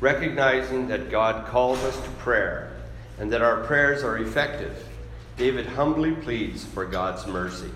recognizing 0.00 0.88
that 0.88 1.10
God 1.12 1.46
calls 1.46 1.78
us 1.84 2.02
to 2.02 2.10
prayer 2.18 2.72
and 3.18 3.30
that 3.30 3.42
our 3.42 3.62
prayers 3.64 4.02
are 4.02 4.18
effective. 4.18 4.88
David 5.36 5.66
humbly 5.66 6.12
pleads 6.12 6.64
for 6.64 6.84
God's 6.84 7.26
mercy. 7.26 7.70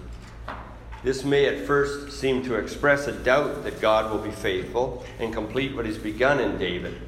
This 1.03 1.25
may 1.25 1.47
at 1.47 1.67
first 1.67 2.13
seem 2.13 2.43
to 2.45 2.55
express 2.55 3.07
a 3.07 3.13
doubt 3.13 3.65
that 3.65 3.81
God 3.81 4.11
will 4.11 4.21
be 4.21 4.31
faithful 4.31 5.05
and 5.19 5.33
complete 5.33 5.75
what 5.75 5.87
He's 5.87 5.99
begun 5.99 6.41
in 6.41 6.59
David. 6.59 6.99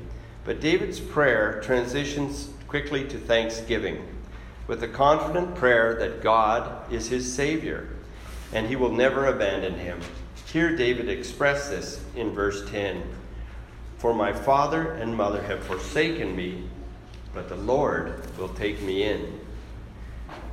But 0.44 0.60
David's 0.60 1.00
prayer 1.00 1.60
transitions 1.62 2.50
quickly 2.68 3.06
to 3.08 3.18
thanksgiving, 3.18 4.06
with 4.66 4.82
a 4.82 4.88
confident 4.88 5.54
prayer 5.54 5.94
that 5.96 6.22
God 6.22 6.92
is 6.92 7.08
his 7.08 7.32
Savior 7.32 7.88
and 8.52 8.66
he 8.66 8.76
will 8.76 8.92
never 8.92 9.26
abandon 9.26 9.74
him. 9.74 10.00
Here, 10.52 10.76
David 10.76 11.08
expressed 11.08 11.70
this 11.70 12.02
in 12.16 12.30
verse 12.30 12.68
10 12.70 13.02
For 13.98 14.14
my 14.14 14.32
father 14.32 14.92
and 14.94 15.16
mother 15.16 15.42
have 15.42 15.62
forsaken 15.62 16.34
me, 16.34 16.64
but 17.32 17.48
the 17.48 17.56
Lord 17.56 18.36
will 18.36 18.48
take 18.48 18.82
me 18.82 19.04
in. 19.04 19.39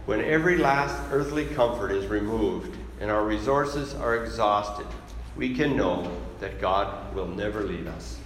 When 0.07 0.21
every 0.21 0.55
last 0.55 0.97
earthly 1.11 1.47
comfort 1.47 1.91
is 1.91 2.05
removed 2.05 2.77
and 3.01 3.11
our 3.11 3.25
resources 3.25 3.93
are 3.93 4.23
exhausted, 4.23 4.87
we 5.35 5.53
can 5.53 5.75
know 5.75 6.09
that 6.39 6.61
God 6.61 7.13
will 7.13 7.27
never 7.27 7.61
leave 7.61 7.87
us. 7.87 8.17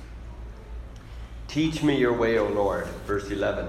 Teach 1.48 1.82
me 1.82 1.98
your 1.98 2.14
way, 2.14 2.38
O 2.38 2.48
Lord, 2.48 2.86
verse 3.08 3.32
11, 3.32 3.68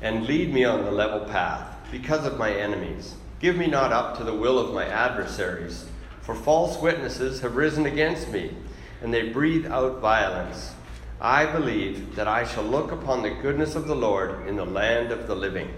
and 0.00 0.26
lead 0.26 0.54
me 0.54 0.64
on 0.64 0.86
the 0.86 0.90
level 0.90 1.20
path 1.26 1.76
because 1.92 2.24
of 2.24 2.38
my 2.38 2.50
enemies. 2.50 3.14
Give 3.40 3.56
me 3.56 3.66
not 3.66 3.92
up 3.92 4.16
to 4.16 4.24
the 4.24 4.32
will 4.32 4.58
of 4.58 4.72
my 4.72 4.86
adversaries, 4.86 5.84
for 6.22 6.34
false 6.34 6.80
witnesses 6.80 7.42
have 7.42 7.56
risen 7.56 7.84
against 7.84 8.30
me, 8.30 8.54
and 9.02 9.12
they 9.12 9.28
breathe 9.28 9.66
out 9.66 10.00
violence. 10.00 10.72
I 11.20 11.44
believe 11.44 12.16
that 12.16 12.26
I 12.26 12.46
shall 12.46 12.64
look 12.64 12.90
upon 12.90 13.20
the 13.20 13.36
goodness 13.42 13.74
of 13.74 13.86
the 13.86 13.94
Lord 13.94 14.48
in 14.48 14.56
the 14.56 14.64
land 14.64 15.12
of 15.12 15.26
the 15.26 15.36
living. 15.36 15.68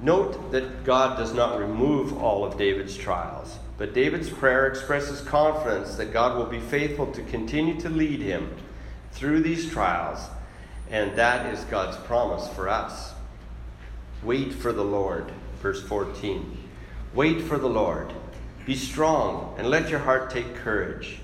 Note 0.00 0.50
that 0.52 0.84
God 0.84 1.16
does 1.16 1.32
not 1.32 1.58
remove 1.58 2.20
all 2.20 2.44
of 2.44 2.58
David's 2.58 2.96
trials, 2.96 3.58
but 3.78 3.94
David's 3.94 4.28
prayer 4.28 4.66
expresses 4.66 5.20
confidence 5.20 5.96
that 5.96 6.12
God 6.12 6.36
will 6.36 6.46
be 6.46 6.60
faithful 6.60 7.06
to 7.12 7.22
continue 7.22 7.80
to 7.80 7.88
lead 7.88 8.20
him 8.20 8.54
through 9.12 9.40
these 9.40 9.70
trials, 9.70 10.20
and 10.90 11.16
that 11.16 11.52
is 11.54 11.64
God's 11.64 11.96
promise 11.98 12.48
for 12.48 12.68
us. 12.68 13.14
Wait 14.22 14.52
for 14.52 14.72
the 14.72 14.84
Lord, 14.84 15.30
verse 15.60 15.82
14. 15.82 16.58
Wait 17.14 17.42
for 17.42 17.58
the 17.58 17.68
Lord. 17.68 18.12
Be 18.66 18.74
strong 18.74 19.54
and 19.58 19.68
let 19.68 19.90
your 19.90 20.00
heart 20.00 20.30
take 20.30 20.54
courage. 20.56 21.20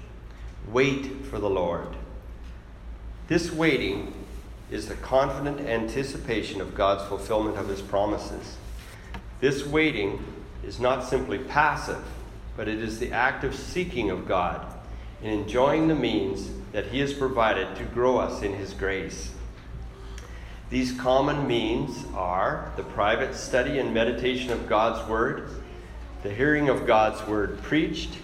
Wait 0.71 1.25
for 1.27 1.39
the 1.39 1.51
Lord. 1.51 1.89
This 3.29 3.51
waiting 3.51 4.13
is 4.71 4.87
the 4.87 4.95
confident 4.95 5.61
anticipation 5.61 6.61
of 6.61 6.75
God's 6.75 7.09
fulfillment 7.09 7.57
of 7.57 7.69
his 7.69 7.83
promises. 7.83 8.57
This 9.41 9.67
waiting 9.67 10.23
is 10.65 10.79
not 10.79 11.05
simply 11.05 11.39
passive, 11.39 12.05
but 12.57 12.69
it 12.69 12.79
is 12.79 12.99
the 12.99 13.13
active 13.13 13.55
seeking 13.55 14.11
of 14.11 14.29
God 14.29 14.67
and 15.23 15.33
enjoying 15.33 15.89
the 15.89 15.95
means 15.95 16.51
that 16.73 16.87
He 16.87 17.01
has 17.01 17.13
provided 17.13 17.75
to 17.77 17.85
grow 17.85 18.19
us 18.19 18.43
in 18.43 18.55
His 18.55 18.75
grace. 18.75 19.33
These 20.69 20.93
common 21.01 21.47
means 21.47 22.05
are 22.15 22.73
the 22.77 22.83
private 22.83 23.35
study 23.35 23.79
and 23.79 23.93
meditation 23.93 24.53
of 24.53 24.69
God's 24.69 25.09
Word, 25.09 25.51
the 26.23 26.33
hearing 26.33 26.69
of 26.69 26.87
God's 26.87 27.27
Word 27.27 27.63
preached, 27.63 28.19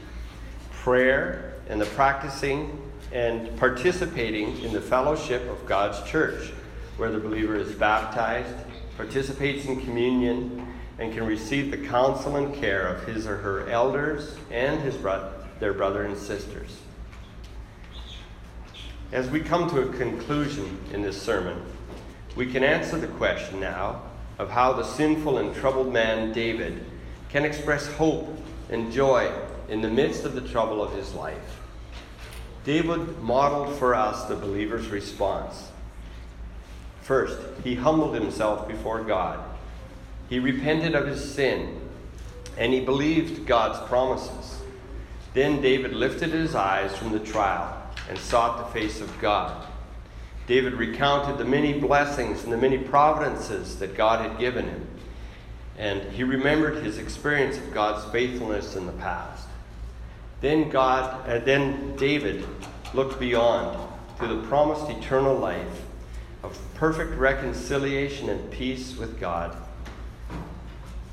prayer, 0.70 1.54
and 1.68 1.80
the 1.80 1.86
practicing 1.86 2.80
and 3.10 3.56
participating 3.58 4.60
in 4.60 4.72
the 4.72 4.80
fellowship 4.80 5.48
of 5.48 5.66
God's 5.66 6.08
church, 6.08 6.52
where 6.98 7.10
the 7.10 7.18
believer 7.18 7.56
is 7.56 7.72
baptized, 7.72 8.54
participates 8.96 9.66
in 9.66 9.80
communion, 9.80 10.65
and 10.98 11.12
can 11.12 11.26
receive 11.26 11.70
the 11.70 11.76
counsel 11.76 12.36
and 12.36 12.54
care 12.54 12.86
of 12.86 13.04
his 13.06 13.26
or 13.26 13.36
her 13.36 13.68
elders 13.68 14.36
and 14.50 14.80
his 14.80 14.96
bro- 14.96 15.32
their 15.60 15.72
brother 15.72 16.02
and 16.02 16.16
sisters. 16.16 16.80
As 19.12 19.30
we 19.30 19.40
come 19.40 19.70
to 19.70 19.82
a 19.82 19.92
conclusion 19.92 20.78
in 20.92 21.02
this 21.02 21.20
sermon, 21.20 21.62
we 22.34 22.46
can 22.50 22.64
answer 22.64 22.98
the 22.98 23.06
question 23.06 23.60
now 23.60 24.02
of 24.38 24.50
how 24.50 24.72
the 24.72 24.84
sinful 24.84 25.38
and 25.38 25.54
troubled 25.54 25.92
man 25.92 26.32
David 26.32 26.84
can 27.28 27.44
express 27.44 27.86
hope 27.94 28.28
and 28.70 28.92
joy 28.92 29.32
in 29.68 29.80
the 29.80 29.88
midst 29.88 30.24
of 30.24 30.34
the 30.34 30.40
trouble 30.40 30.82
of 30.82 30.92
his 30.92 31.14
life. 31.14 31.60
David 32.64 33.18
modeled 33.20 33.78
for 33.78 33.94
us 33.94 34.24
the 34.24 34.34
believer's 34.34 34.88
response. 34.88 35.70
First, 37.00 37.38
he 37.62 37.76
humbled 37.76 38.14
himself 38.14 38.66
before 38.66 39.02
God. 39.02 39.38
He 40.28 40.38
repented 40.38 40.94
of 40.94 41.06
his 41.06 41.34
sin 41.34 41.80
and 42.56 42.72
he 42.72 42.80
believed 42.80 43.46
God's 43.46 43.78
promises. 43.88 44.60
Then 45.34 45.60
David 45.60 45.92
lifted 45.92 46.30
his 46.30 46.54
eyes 46.54 46.96
from 46.96 47.12
the 47.12 47.20
trial 47.20 47.82
and 48.08 48.18
sought 48.18 48.58
the 48.58 48.80
face 48.80 49.00
of 49.00 49.20
God. 49.20 49.66
David 50.46 50.74
recounted 50.74 51.38
the 51.38 51.44
many 51.44 51.78
blessings 51.78 52.44
and 52.44 52.52
the 52.52 52.56
many 52.56 52.78
providences 52.78 53.78
that 53.78 53.96
God 53.96 54.20
had 54.20 54.38
given 54.38 54.66
him. 54.66 54.86
And 55.76 56.02
he 56.12 56.24
remembered 56.24 56.82
his 56.82 56.98
experience 56.98 57.58
of 57.58 57.74
God's 57.74 58.10
faithfulness 58.10 58.76
in 58.76 58.86
the 58.86 58.92
past. 58.92 59.46
Then 60.40 60.70
God, 60.70 61.28
uh, 61.28 61.40
then 61.40 61.96
David 61.96 62.46
looked 62.94 63.18
beyond 63.18 63.76
to 64.20 64.26
the 64.26 64.42
promised 64.46 64.88
eternal 64.88 65.36
life 65.36 65.82
of 66.42 66.58
perfect 66.74 67.12
reconciliation 67.18 68.30
and 68.30 68.50
peace 68.50 68.96
with 68.96 69.20
God. 69.20 69.56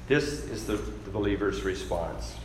This 0.08 0.46
is 0.46 0.66
the, 0.66 0.76
the 0.76 1.12
believer's 1.12 1.63
response. 1.63 2.36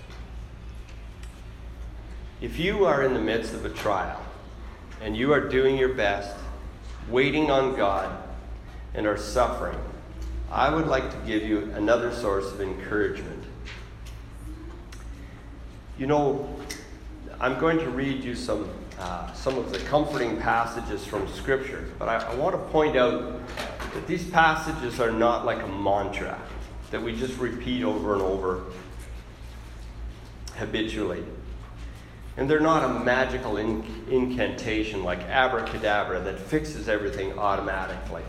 If 2.40 2.58
you 2.58 2.84
are 2.84 3.02
in 3.02 3.14
the 3.14 3.20
midst 3.20 3.52
of 3.52 3.64
a 3.64 3.70
trial, 3.70 4.22
and 5.02 5.16
you 5.16 5.32
are 5.32 5.40
doing 5.40 5.76
your 5.76 5.94
best, 5.94 6.36
waiting 7.08 7.50
on 7.50 7.74
God, 7.76 8.16
and 8.94 9.06
are 9.06 9.16
suffering, 9.16 9.78
I 10.52 10.72
would 10.72 10.86
like 10.86 11.10
to 11.10 11.16
give 11.26 11.42
you 11.42 11.72
another 11.74 12.12
source 12.12 12.46
of 12.52 12.60
encouragement. 12.60 13.42
You 15.98 16.06
know, 16.06 16.48
I'm 17.40 17.58
going 17.58 17.78
to 17.78 17.90
read 17.90 18.22
you 18.22 18.36
some, 18.36 18.70
uh, 19.00 19.32
some 19.32 19.58
of 19.58 19.72
the 19.72 19.78
comforting 19.80 20.36
passages 20.38 21.04
from 21.04 21.26
Scripture, 21.34 21.88
but 21.98 22.08
I, 22.08 22.18
I 22.18 22.34
want 22.36 22.54
to 22.54 22.62
point 22.70 22.96
out 22.96 23.40
that 23.94 24.06
these 24.06 24.30
passages 24.30 25.00
are 25.00 25.10
not 25.10 25.44
like 25.44 25.60
a 25.60 25.66
mantra 25.66 26.40
that 26.90 27.02
we 27.02 27.14
just 27.14 27.38
repeat 27.38 27.82
over 27.84 28.14
and 28.14 28.22
over 28.22 28.64
habitually. 30.56 31.24
And 32.36 32.48
they're 32.48 32.60
not 32.60 32.84
a 32.84 33.04
magical 33.04 33.56
incantation 33.56 35.02
like 35.02 35.20
abracadabra 35.22 36.20
that 36.20 36.38
fixes 36.38 36.88
everything 36.88 37.36
automatically. 37.38 38.22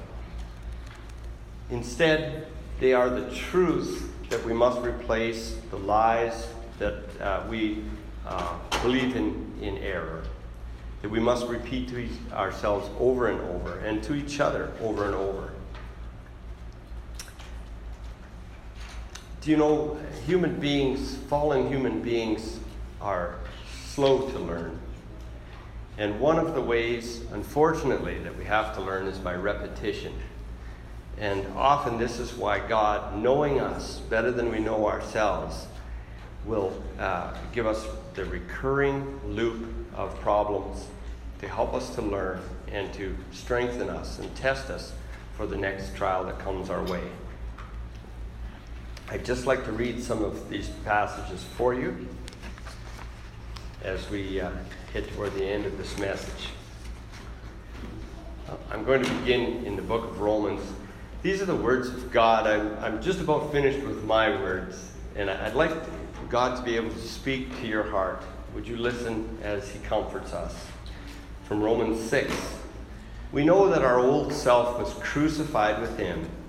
Instead, 1.70 2.48
they 2.80 2.94
are 2.94 3.10
the 3.10 3.30
truths 3.36 4.04
that 4.30 4.44
we 4.44 4.54
must 4.54 4.82
replace 4.82 5.58
the 5.70 5.78
lies 5.78 6.48
that 6.80 7.04
uh, 7.22 7.44
we 7.50 7.84
uh, 8.26 8.58
believe 8.82 9.16
in, 9.16 9.54
in 9.62 9.78
error. 9.78 10.24
That 11.02 11.10
we 11.10 11.20
must 11.20 11.48
repeat 11.48 11.90
to 11.90 12.10
ourselves 12.34 12.90
over 13.00 13.28
and 13.28 13.40
over 13.42 13.80
and 13.80 14.04
to 14.04 14.16
each 14.16 14.40
other 14.40 14.72
over 14.82 15.06
and 15.06 15.16
over. 15.16 15.52
Do 19.42 19.52
you 19.52 19.58
know, 19.58 19.98
human 20.26 20.60
beings, 20.60 21.16
fallen 21.30 21.70
human 21.70 22.02
beings, 22.02 22.60
are 23.00 23.36
slow 23.86 24.30
to 24.30 24.40
learn. 24.40 24.78
And 25.98 26.20
one 26.20 26.38
of 26.38 26.54
the 26.54 26.62
ways, 26.62 27.22
unfortunately, 27.32 28.20
that 28.20 28.38
we 28.38 28.46
have 28.46 28.76
to 28.76 28.82
learn 28.82 29.08
is 29.08 29.18
by 29.18 29.36
repetition. 29.36 30.14
And 31.18 31.46
often 31.56 31.98
this 31.98 32.20
is 32.20 32.34
why 32.34 32.60
God, 32.60 33.18
knowing 33.18 33.60
us 33.60 34.00
better 34.00 34.32
than 34.32 34.52
we 34.52 34.60
know 34.60 34.88
ourselves, 34.88 35.68
will 36.46 36.74
uh, 36.98 37.34
give 37.54 37.68
us 37.68 37.86
the 38.16 38.26
recurring 38.26 39.20
loop 39.26 39.68
of 39.94 40.20
problems 40.22 40.88
to 41.40 41.48
help 41.48 41.74
us 41.74 41.96
to 41.96 42.02
learn 42.02 42.42
and 42.72 42.94
to 42.94 43.16
strengthen 43.32 43.90
us 43.90 44.20
and 44.20 44.34
test 44.36 44.70
us 44.70 44.94
for 45.36 45.46
the 45.46 45.58
next 45.58 45.96
trial 45.96 46.26
that 46.26 46.40
comes 46.40 46.70
our 46.70 46.84
way. 46.84 47.04
I'd 49.12 49.26
just 49.26 49.48
like 49.48 49.66
to 49.66 49.72
read 49.72 50.04
some 50.04 50.24
of 50.24 50.52
these 50.52 50.70
passages 50.86 51.44
for 51.58 51.74
you 51.74 52.08
as 53.84 54.08
we 54.12 54.40
uh, 54.40 54.52
hit 54.94 55.12
toward 55.16 55.34
the 55.34 55.44
end 55.44 55.66
of 55.66 55.80
this 55.80 55.98
message. 55.98 56.50
Uh, 58.48 58.54
I'm 58.70 58.86
going 58.86 59.02
to 59.02 59.12
begin 59.16 59.66
in 59.66 59.76
the 59.76 59.82
book 59.82 60.04
of 60.04 60.22
Romans. 60.22 60.62
These 61.24 61.42
are 61.42 61.46
the 61.46 61.56
words 61.56 61.90
of 61.90 62.12
God. 62.12 62.46
I'm, 62.46 62.78
I'm 62.84 63.02
just 63.02 63.20
about 63.20 63.52
finished 63.52 63.80
with 63.80 64.04
my 64.04 64.30
words, 64.30 64.92
and 65.16 65.32
I'd 65.32 65.56
like 65.56 65.72
God 66.30 66.56
to 66.58 66.62
be 66.62 66.76
able 66.76 66.92
to 66.92 67.00
speak 67.00 67.50
to 67.62 67.68
your 67.68 67.90
heart. 67.90 68.22
Would 68.54 68.68
you 68.68 68.78
listen 68.78 69.40
as 69.42 69.72
He 69.72 69.80
comforts 69.80 70.34
us? 70.34 70.56
From 71.46 71.64
Romans 71.64 72.00
6. 72.12 72.32
We 73.32 73.44
know 73.44 73.70
that 73.70 73.82
our 73.82 73.98
old 73.98 74.32
self 74.32 74.78
was 74.78 74.94
crucified 75.04 75.82
with 75.82 75.98
Him 75.98 76.30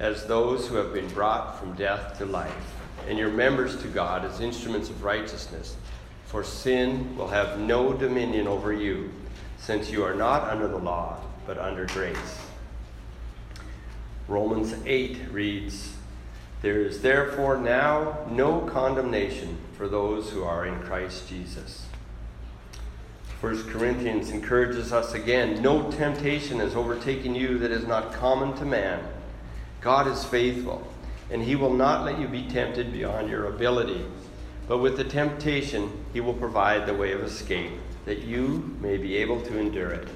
as 0.00 0.26
those 0.26 0.66
who 0.66 0.76
have 0.76 0.92
been 0.92 1.08
brought 1.08 1.58
from 1.58 1.74
death 1.74 2.18
to 2.18 2.26
life 2.26 2.74
and 3.08 3.18
your 3.18 3.30
members 3.30 3.80
to 3.82 3.88
God 3.88 4.24
as 4.24 4.40
instruments 4.40 4.90
of 4.90 5.02
righteousness. 5.02 5.76
For 6.26 6.44
sin 6.44 7.16
will 7.16 7.28
have 7.28 7.58
no 7.58 7.94
dominion 7.94 8.46
over 8.46 8.72
you, 8.72 9.10
since 9.58 9.90
you 9.90 10.04
are 10.04 10.14
not 10.14 10.44
under 10.44 10.68
the 10.68 10.76
law, 10.76 11.18
but 11.46 11.58
under 11.58 11.86
grace. 11.86 12.38
Romans 14.28 14.74
8 14.84 15.18
reads, 15.32 15.94
There 16.60 16.82
is 16.82 17.00
therefore 17.00 17.56
now 17.56 18.26
no 18.30 18.60
condemnation 18.60 19.56
for 19.72 19.88
those 19.88 20.30
who 20.30 20.44
are 20.44 20.66
in 20.66 20.78
Christ 20.80 21.28
Jesus. 21.28 21.86
1 23.40 23.70
Corinthians 23.70 24.30
encourages 24.30 24.92
us 24.92 25.14
again 25.14 25.62
no 25.62 25.90
temptation 25.92 26.58
has 26.58 26.74
overtaken 26.74 27.34
you 27.34 27.56
that 27.58 27.70
is 27.70 27.86
not 27.86 28.12
common 28.12 28.54
to 28.56 28.64
man. 28.64 29.00
God 29.80 30.06
is 30.08 30.24
faithful 30.24 30.86
and 31.30 31.42
he 31.42 31.56
will 31.56 31.74
not 31.74 32.04
let 32.04 32.18
you 32.18 32.26
be 32.26 32.42
tempted 32.48 32.92
beyond 32.92 33.28
your 33.28 33.46
ability. 33.46 34.04
But 34.66 34.78
with 34.78 34.96
the 34.96 35.04
temptation, 35.04 36.04
he 36.12 36.20
will 36.20 36.34
provide 36.34 36.86
the 36.86 36.94
way 36.94 37.12
of 37.12 37.22
escape, 37.22 37.72
that 38.04 38.22
you 38.22 38.76
may 38.80 38.96
be 38.96 39.16
able 39.16 39.40
to 39.42 39.58
endure 39.58 39.90
it. 39.90 40.08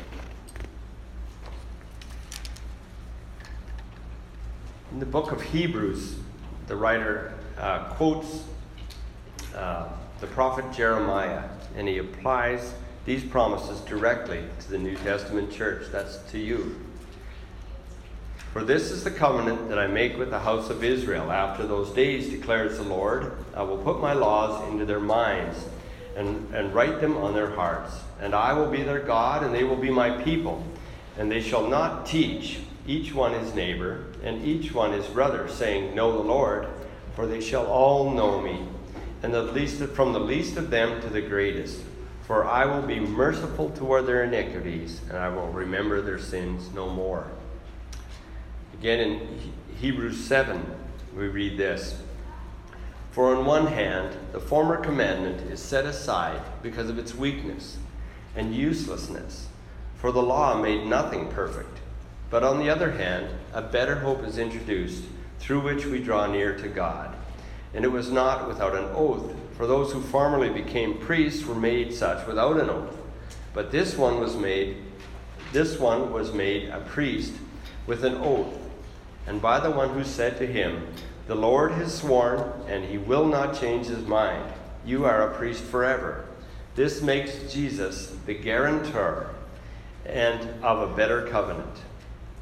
In 4.91 5.01
the 5.01 5.07
book 5.07 5.33
of 5.33 5.41
Hebrews, 5.41 6.17
the 6.67 6.77
writer 6.77 7.33
uh, 7.59 7.85
quotes 7.95 8.45
uh, 9.55 9.89
the 10.21 10.27
prophet 10.29 10.71
Jeremiah, 10.73 11.45
and 11.77 11.89
he 11.89 11.99
applies 11.99 12.75
these 13.05 13.25
promises 13.25 13.81
directly 13.81 14.45
to 14.61 14.71
the 14.71 14.79
New 14.79 14.97
Testament 14.97 15.51
church. 15.51 15.87
That's 15.91 16.19
to 16.31 16.39
you. 16.39 16.79
For 18.53 18.63
this 18.63 18.91
is 18.91 19.03
the 19.03 19.11
covenant 19.11 19.71
that 19.71 19.79
I 19.79 19.87
make 19.87 20.19
with 20.19 20.29
the 20.29 20.39
house 20.39 20.69
of 20.69 20.85
Israel. 20.85 21.33
After 21.33 21.67
those 21.67 21.91
days, 21.91 22.29
declares 22.29 22.77
the 22.77 22.85
Lord, 22.85 23.33
I 23.57 23.63
will 23.63 23.79
put 23.79 23.99
my 24.03 24.13
laws 24.13 24.71
into 24.71 24.85
their 24.85 25.01
minds 25.01 25.65
and, 26.17 26.55
and 26.55 26.75
write 26.75 27.01
them 27.01 27.17
on 27.17 27.33
their 27.33 27.49
hearts. 27.49 27.95
And 28.21 28.35
I 28.35 28.53
will 28.53 28.71
be 28.71 28.83
their 28.83 29.01
God, 29.01 29.43
and 29.43 29.55
they 29.55 29.65
will 29.65 29.77
be 29.77 29.89
my 29.89 30.23
people. 30.23 30.63
And 31.17 31.33
they 31.33 31.41
shall 31.41 31.67
not 31.67 32.05
teach 32.05 32.59
each 32.87 33.15
one 33.15 33.33
his 33.33 33.55
neighbor, 33.55 34.05
and 34.23 34.45
each 34.45 34.75
one 34.75 34.93
his 34.93 35.07
brother, 35.07 35.49
saying, 35.49 35.95
Know 35.95 36.13
the 36.13 36.29
Lord, 36.29 36.69
for 37.17 37.27
they 37.27 37.41
shall 37.41 37.65
all 37.67 38.11
know 38.11 38.39
me, 38.39 38.67
and 39.23 39.33
the 39.33 39.45
least 39.45 39.81
of, 39.81 39.95
from 39.95 40.13
the 40.13 40.21
least 40.21 40.59
of 40.59 40.69
them 40.69 41.01
to 41.01 41.09
the 41.09 41.23
greatest. 41.23 41.81
For 42.27 42.45
I 42.45 42.67
will 42.67 42.83
be 42.83 43.01
merciful 43.01 43.71
toward 43.71 44.05
their 44.05 44.25
iniquities, 44.25 45.01
and 45.09 45.17
I 45.17 45.31
will 45.31 45.49
remember 45.49 46.03
their 46.03 46.19
sins 46.19 46.69
no 46.75 46.91
more. 46.91 47.31
Again 48.75 49.01
in 49.01 49.53
Hebrews 49.81 50.23
7, 50.25 50.65
we 51.17 51.29
read 51.29 51.57
this 51.57 52.01
For 53.11 53.35
on 53.35 53.45
one 53.45 53.67
hand, 53.67 54.17
the 54.33 54.41
former 54.41 54.77
commandment 54.77 55.51
is 55.51 55.61
set 55.61 55.85
aside 55.85 56.41
because 56.63 56.89
of 56.89 56.99
its 56.99 57.15
weakness 57.15 57.79
and 58.35 58.55
uselessness, 58.55 59.49
for 59.97 60.11
the 60.11 60.23
law 60.23 60.61
made 60.61 60.87
nothing 60.87 61.29
perfect. 61.29 61.79
But 62.31 62.43
on 62.43 62.59
the 62.59 62.71
other 62.71 62.93
hand, 62.93 63.29
a 63.53 63.63
better 63.63 63.97
hope 63.97 64.25
is 64.25 64.39
introduced 64.39 65.05
through 65.39 65.61
which 65.61 65.85
we 65.85 65.99
draw 65.99 66.27
near 66.27 66.57
to 66.57 66.69
God. 66.69 67.15
And 67.75 67.85
it 67.85 67.93
was 67.93 68.11
not 68.11 68.49
without 68.49 68.75
an 68.75 68.89
oath, 68.95 69.35
for 69.57 69.67
those 69.67 69.93
who 69.93 70.01
formerly 70.01 70.49
became 70.49 70.99
priests 70.99 71.45
were 71.45 71.55
made 71.55 71.93
such 71.93 72.27
without 72.27 72.59
an 72.59 72.71
oath. 72.71 72.97
But 73.55 73.71
this 73.71 73.97
one 73.97 74.19
was 74.19 74.37
made 74.37 74.77
this 75.53 75.79
one 75.79 76.13
was 76.13 76.33
made 76.33 76.71
a 76.71 76.81
priest 76.81 77.35
with 77.87 78.05
an 78.05 78.15
oath, 78.15 78.59
and 79.27 79.41
by 79.41 79.61
the 79.61 79.71
one 79.71 79.91
who 79.91 80.05
said 80.05 80.39
to 80.39 80.47
him, 80.47 80.87
The 81.27 81.35
Lord 81.35 81.73
has 81.73 81.95
sworn, 81.95 82.41
and 82.69 82.85
he 82.85 82.99
will 82.99 83.27
not 83.27 83.59
change 83.59 83.87
his 83.87 84.07
mind. 84.07 84.53
You 84.85 85.05
are 85.05 85.29
a 85.29 85.35
priest 85.35 85.63
forever. 85.63 86.25
This 86.75 87.03
makes 87.03 87.53
Jesus 87.53 88.17
the 88.27 88.35
guarantor 88.35 89.35
and 90.05 90.63
of 90.65 90.91
a 90.91 90.97
better 90.97 91.27
covenant. 91.29 91.79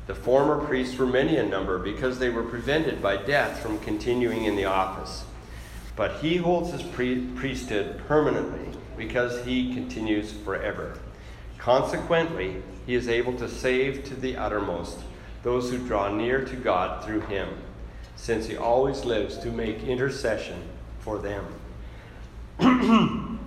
The 0.06 0.14
former 0.14 0.64
priests 0.64 0.96
were 0.96 1.06
many 1.06 1.36
in 1.36 1.50
number 1.50 1.78
because 1.78 2.18
they 2.18 2.30
were 2.30 2.42
prevented 2.42 3.02
by 3.02 3.16
death 3.16 3.60
from 3.60 3.78
continuing 3.80 4.44
in 4.44 4.56
the 4.56 4.64
office. 4.64 5.24
But 5.94 6.20
he 6.20 6.36
holds 6.36 6.72
his 6.72 6.82
priesthood 6.82 8.00
permanently 8.08 8.78
because 8.96 9.44
he 9.44 9.74
continues 9.74 10.32
forever. 10.32 10.98
Consequently, 11.58 12.62
he 12.86 12.94
is 12.94 13.08
able 13.08 13.36
to 13.36 13.48
save 13.48 14.04
to 14.06 14.14
the 14.14 14.36
uttermost 14.36 14.98
those 15.42 15.70
who 15.70 15.78
draw 15.78 16.08
near 16.12 16.44
to 16.44 16.56
God 16.56 17.04
through 17.04 17.20
him, 17.20 17.48
since 18.16 18.46
he 18.46 18.56
always 18.56 19.04
lives 19.04 19.38
to 19.38 19.50
make 19.50 19.82
intercession 19.82 20.62
for 21.00 21.18
them. 21.18 21.46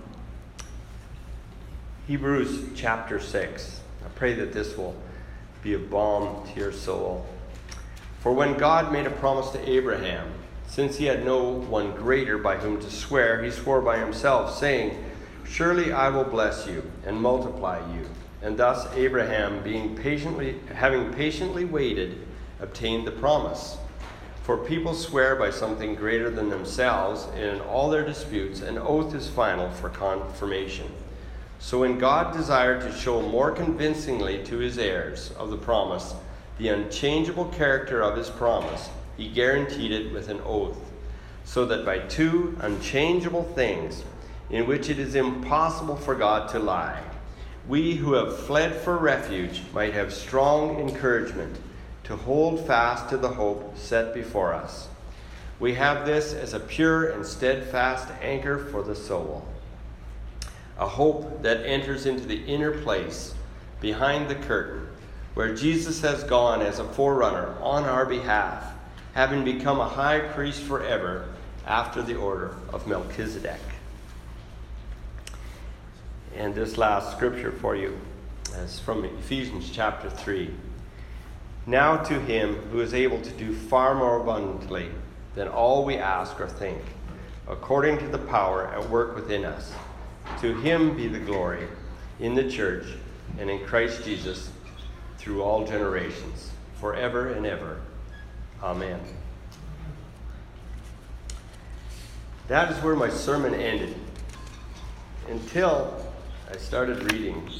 Hebrews 2.06 2.66
chapter 2.74 3.20
6. 3.20 3.80
I 4.04 4.08
pray 4.16 4.34
that 4.34 4.52
this 4.52 4.76
will 4.76 4.94
be 5.62 5.74
a 5.74 5.78
balm 5.78 6.46
to 6.48 6.60
your 6.60 6.72
soul. 6.72 7.26
For 8.20 8.32
when 8.32 8.58
God 8.58 8.92
made 8.92 9.06
a 9.06 9.10
promise 9.10 9.50
to 9.50 9.70
Abraham, 9.70 10.32
since 10.66 10.96
he 10.96 11.04
had 11.04 11.24
no 11.24 11.44
one 11.44 11.92
greater 11.92 12.36
by 12.36 12.56
whom 12.56 12.80
to 12.80 12.90
swear, 12.90 13.42
he 13.42 13.50
swore 13.50 13.80
by 13.80 13.98
himself, 13.98 14.56
saying, 14.58 15.02
Surely 15.46 15.92
I 15.92 16.08
will 16.08 16.24
bless 16.24 16.66
you 16.66 16.90
and 17.06 17.20
multiply 17.20 17.78
you. 17.94 18.08
And 18.44 18.58
thus 18.58 18.86
Abraham, 18.94 19.62
being 19.62 19.96
patiently, 19.96 20.60
having 20.74 21.14
patiently 21.14 21.64
waited, 21.64 22.18
obtained 22.60 23.06
the 23.06 23.10
promise. 23.10 23.78
For 24.42 24.58
people 24.58 24.92
swear 24.92 25.34
by 25.34 25.48
something 25.48 25.94
greater 25.94 26.28
than 26.28 26.50
themselves, 26.50 27.26
and 27.34 27.42
in 27.42 27.60
all 27.62 27.88
their 27.88 28.04
disputes, 28.04 28.60
an 28.60 28.76
oath 28.76 29.14
is 29.14 29.30
final 29.30 29.70
for 29.70 29.88
confirmation. 29.88 30.92
So 31.58 31.80
when 31.80 31.98
God 31.98 32.36
desired 32.36 32.82
to 32.82 32.92
show 32.92 33.22
more 33.22 33.50
convincingly 33.50 34.44
to 34.44 34.58
his 34.58 34.76
heirs 34.76 35.32
of 35.38 35.48
the 35.48 35.56
promise 35.56 36.14
the 36.58 36.68
unchangeable 36.68 37.46
character 37.46 38.02
of 38.02 38.16
his 38.16 38.28
promise, 38.28 38.90
he 39.16 39.28
guaranteed 39.28 39.90
it 39.90 40.12
with 40.12 40.28
an 40.28 40.40
oath, 40.44 40.78
so 41.44 41.64
that 41.64 41.86
by 41.86 41.98
two 41.98 42.56
unchangeable 42.60 43.42
things, 43.42 44.04
in 44.50 44.66
which 44.66 44.90
it 44.90 44.98
is 44.98 45.14
impossible 45.14 45.96
for 45.96 46.14
God 46.14 46.50
to 46.50 46.58
lie, 46.58 47.02
we 47.68 47.94
who 47.94 48.12
have 48.14 48.38
fled 48.40 48.74
for 48.74 48.98
refuge 48.98 49.62
might 49.72 49.94
have 49.94 50.12
strong 50.12 50.78
encouragement 50.78 51.58
to 52.04 52.16
hold 52.16 52.66
fast 52.66 53.08
to 53.08 53.16
the 53.16 53.28
hope 53.28 53.76
set 53.76 54.12
before 54.12 54.52
us. 54.52 54.88
We 55.58 55.74
have 55.74 56.04
this 56.04 56.34
as 56.34 56.52
a 56.52 56.60
pure 56.60 57.10
and 57.10 57.24
steadfast 57.24 58.08
anchor 58.20 58.58
for 58.58 58.82
the 58.82 58.94
soul 58.94 59.46
a 60.78 60.88
hope 60.88 61.42
that 61.42 61.64
enters 61.64 62.06
into 62.06 62.26
the 62.26 62.44
inner 62.46 62.72
place 62.82 63.34
behind 63.80 64.28
the 64.28 64.34
curtain, 64.34 64.88
where 65.34 65.54
Jesus 65.54 66.00
has 66.00 66.24
gone 66.24 66.62
as 66.62 66.78
a 66.78 66.84
forerunner 66.84 67.54
on 67.60 67.84
our 67.84 68.06
behalf, 68.06 68.72
having 69.12 69.44
become 69.44 69.78
a 69.78 69.88
high 69.88 70.18
priest 70.18 70.62
forever 70.62 71.28
after 71.66 72.02
the 72.02 72.16
order 72.16 72.56
of 72.72 72.86
Melchizedek. 72.86 73.60
And 76.36 76.52
this 76.52 76.76
last 76.76 77.12
scripture 77.12 77.52
for 77.52 77.76
you 77.76 77.96
is 78.56 78.80
from 78.80 79.04
Ephesians 79.04 79.70
chapter 79.70 80.10
3. 80.10 80.50
Now 81.66 81.96
to 81.96 82.20
him 82.20 82.56
who 82.72 82.80
is 82.80 82.92
able 82.92 83.20
to 83.20 83.30
do 83.30 83.54
far 83.54 83.94
more 83.94 84.20
abundantly 84.20 84.90
than 85.36 85.46
all 85.46 85.84
we 85.84 85.96
ask 85.96 86.40
or 86.40 86.48
think, 86.48 86.80
according 87.48 87.98
to 87.98 88.08
the 88.08 88.18
power 88.18 88.66
at 88.66 88.90
work 88.90 89.14
within 89.14 89.44
us. 89.44 89.72
To 90.40 90.54
him 90.60 90.96
be 90.96 91.06
the 91.06 91.20
glory 91.20 91.68
in 92.18 92.34
the 92.34 92.50
church 92.50 92.86
and 93.38 93.48
in 93.48 93.64
Christ 93.64 94.04
Jesus 94.04 94.50
through 95.18 95.42
all 95.42 95.64
generations, 95.64 96.50
forever 96.80 97.28
and 97.28 97.46
ever. 97.46 97.80
Amen. 98.60 99.00
That 102.48 102.72
is 102.72 102.82
where 102.82 102.96
my 102.96 103.08
sermon 103.08 103.54
ended 103.54 103.94
until 105.28 106.03
I 106.54 106.56
started 106.58 107.12
reading 107.12 107.50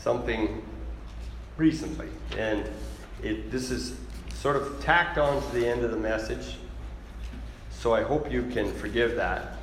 something 0.00 0.62
recently. 1.56 2.08
And 2.36 2.64
it, 3.22 3.50
this 3.50 3.70
is 3.70 3.96
sort 4.34 4.56
of 4.56 4.80
tacked 4.80 5.18
on 5.18 5.42
to 5.42 5.54
the 5.54 5.66
end 5.66 5.84
of 5.84 5.90
the 5.90 5.96
message. 5.96 6.56
So 7.70 7.92
I 7.92 8.02
hope 8.02 8.30
you 8.30 8.44
can 8.44 8.72
forgive 8.72 9.16
that 9.16 9.58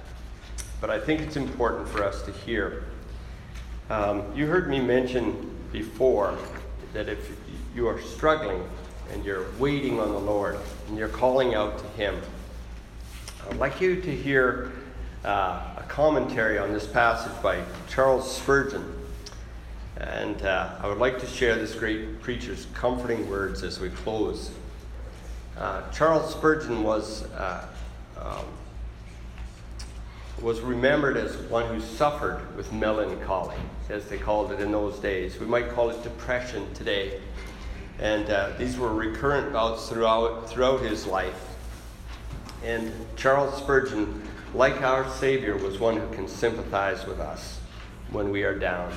but 0.81 0.89
I 0.89 0.99
think 0.99 1.21
it's 1.21 1.35
important 1.35 1.87
for 1.87 2.03
us 2.03 2.21
to 2.23 2.31
hear. 2.31 2.83
Um, 3.89 4.23
you 4.35 4.45
heard 4.45 4.69
me 4.69 4.79
mention 4.79 5.49
before 5.71 6.37
that 6.93 7.09
if 7.09 7.31
you 7.75 7.87
are 7.87 7.99
struggling 8.01 8.63
and 9.11 9.25
you're 9.25 9.47
waiting 9.57 9.99
on 9.99 10.11
the 10.11 10.19
Lord 10.19 10.57
and 10.87 10.95
you're 10.95 11.07
calling 11.07 11.55
out 11.55 11.79
to 11.79 11.85
Him, 11.99 12.21
I'd 13.49 13.57
like 13.57 13.81
you 13.81 14.01
to 14.01 14.15
hear 14.15 14.73
uh, 15.25 15.73
a 15.77 15.83
commentary 15.87 16.57
on 16.59 16.71
this 16.71 16.85
passage 16.85 17.33
by 17.41 17.61
Charles 17.89 18.31
Spurgeon. 18.37 18.93
And 19.97 20.41
uh, 20.43 20.75
I 20.79 20.87
would 20.87 20.99
like 20.99 21.19
to 21.19 21.25
share 21.25 21.55
this 21.55 21.73
great 21.73 22.21
preacher's 22.21 22.67
comforting 22.73 23.29
words 23.29 23.63
as 23.63 23.79
we 23.79 23.89
close. 23.89 24.51
Uh, 25.57 25.89
Charles 25.91 26.31
Spurgeon 26.31 26.83
was 26.83 27.23
uh, 27.31 27.65
um, 28.21 28.45
was 30.41 30.59
remembered 30.59 31.15
as 31.15 31.37
one 31.49 31.65
who 31.73 31.79
suffered 31.79 32.41
with 32.57 32.71
melancholy, 32.73 33.57
as 33.89 34.05
they 34.07 34.17
called 34.17 34.51
it 34.51 34.59
in 34.59 34.71
those 34.71 34.99
days. 34.99 35.39
We 35.39 35.45
might 35.45 35.69
call 35.69 35.89
it 35.89 36.03
depression 36.03 36.71
today. 36.73 37.21
And 37.99 38.29
uh, 38.29 38.51
these 38.57 38.77
were 38.77 38.93
recurrent 38.93 39.53
bouts 39.53 39.87
throughout, 39.87 40.49
throughout 40.49 40.81
his 40.81 41.07
life. 41.07 41.55
And 42.65 42.91
Charles 43.15 43.57
Spurgeon, 43.57 44.27
like 44.55 44.81
our 44.81 45.09
Savior, 45.09 45.57
was 45.57 45.79
one 45.79 45.97
who 45.97 46.09
can 46.13 46.27
sympathize 46.27 47.05
with 47.05 47.19
us 47.19 47.59
when 48.11 48.31
we 48.31 48.43
are 48.43 48.57
down. 48.57 48.93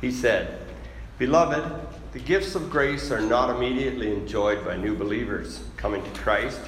He 0.00 0.10
said, 0.10 0.60
Beloved, 1.18 1.86
the 2.12 2.18
gifts 2.18 2.54
of 2.54 2.70
grace 2.70 3.10
are 3.10 3.20
not 3.20 3.54
immediately 3.54 4.12
enjoyed 4.12 4.64
by 4.64 4.76
new 4.76 4.94
believers 4.94 5.64
coming 5.76 6.02
to 6.02 6.20
Christ. 6.20 6.60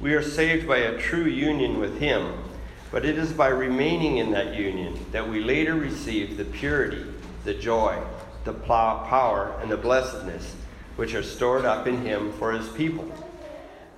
We 0.00 0.14
are 0.14 0.22
saved 0.22 0.68
by 0.68 0.78
a 0.78 0.98
true 0.98 1.24
union 1.24 1.78
with 1.78 1.98
Him 1.98 2.32
but 2.90 3.04
it 3.04 3.18
is 3.18 3.32
by 3.32 3.48
remaining 3.48 4.18
in 4.18 4.30
that 4.30 4.54
union 4.54 4.98
that 5.12 5.28
we 5.28 5.40
later 5.40 5.74
receive 5.74 6.36
the 6.36 6.44
purity, 6.44 7.04
the 7.44 7.54
joy, 7.54 7.98
the 8.44 8.52
power, 8.54 9.58
and 9.60 9.70
the 9.70 9.76
blessedness 9.76 10.54
which 10.96 11.14
are 11.14 11.22
stored 11.22 11.64
up 11.64 11.86
in 11.86 12.04
him 12.04 12.32
for 12.32 12.52
his 12.52 12.68
people. 12.70 13.12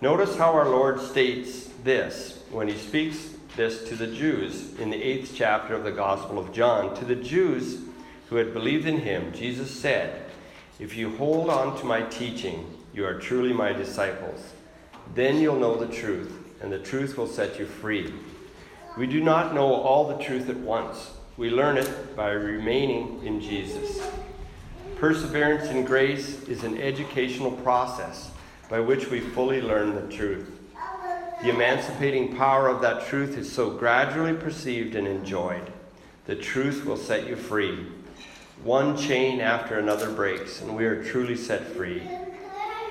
Notice 0.01 0.37
how 0.37 0.53
our 0.53 0.68
Lord 0.68 1.01
states 1.01 1.68
this 1.85 2.42
when 2.51 2.68
he 2.68 2.77
speaks 2.77 3.35
this 3.56 3.88
to 3.88 3.96
the 3.96 4.06
Jews 4.06 4.78
in 4.78 4.90
the 4.90 5.02
eighth 5.02 5.32
chapter 5.34 5.74
of 5.74 5.84
the 5.84 5.90
Gospel 5.90 6.38
of 6.38 6.52
John. 6.52 6.94
To 6.96 7.04
the 7.04 7.16
Jews 7.16 7.80
who 8.28 8.36
had 8.36 8.54
believed 8.54 8.86
in 8.86 8.98
him, 8.98 9.32
Jesus 9.32 9.70
said, 9.70 10.30
If 10.78 10.96
you 10.96 11.16
hold 11.16 11.50
on 11.50 11.78
to 11.78 11.84
my 11.84 12.02
teaching, 12.02 12.78
you 12.94 13.04
are 13.04 13.18
truly 13.18 13.52
my 13.52 13.72
disciples. 13.72 14.52
Then 15.14 15.38
you'll 15.38 15.58
know 15.58 15.76
the 15.76 15.92
truth, 15.92 16.32
and 16.60 16.72
the 16.72 16.78
truth 16.78 17.16
will 17.16 17.26
set 17.26 17.58
you 17.58 17.66
free. 17.66 18.12
We 18.96 19.06
do 19.06 19.20
not 19.20 19.54
know 19.54 19.74
all 19.74 20.06
the 20.06 20.22
truth 20.22 20.48
at 20.48 20.56
once. 20.58 21.12
We 21.36 21.50
learn 21.50 21.76
it 21.76 22.16
by 22.16 22.30
remaining 22.30 23.24
in 23.24 23.40
Jesus. 23.40 24.00
Perseverance 24.96 25.70
in 25.70 25.84
grace 25.84 26.42
is 26.44 26.62
an 26.62 26.80
educational 26.80 27.52
process 27.52 28.30
by 28.68 28.80
which 28.80 29.10
we 29.10 29.20
fully 29.20 29.60
learn 29.60 29.94
the 29.94 30.14
truth. 30.14 30.60
The 31.42 31.48
emancipating 31.48 32.37
power 32.37 32.68
of 32.68 32.83
that 32.83 33.07
truth 33.07 33.38
is 33.38 33.50
so 33.50 33.70
gradually 33.70 34.35
perceived 34.35 34.94
and 34.94 35.07
enjoyed. 35.07 35.72
The 36.26 36.37
truth 36.37 36.85
will 36.85 36.98
set 36.98 37.26
you 37.26 37.35
free. 37.35 37.87
One 38.62 38.94
chain 38.94 39.40
after 39.40 39.79
another 39.79 40.11
breaks, 40.11 40.61
and 40.61 40.76
we 40.76 40.85
are 40.85 41.03
truly 41.03 41.37
set 41.37 41.66
free. 41.68 42.03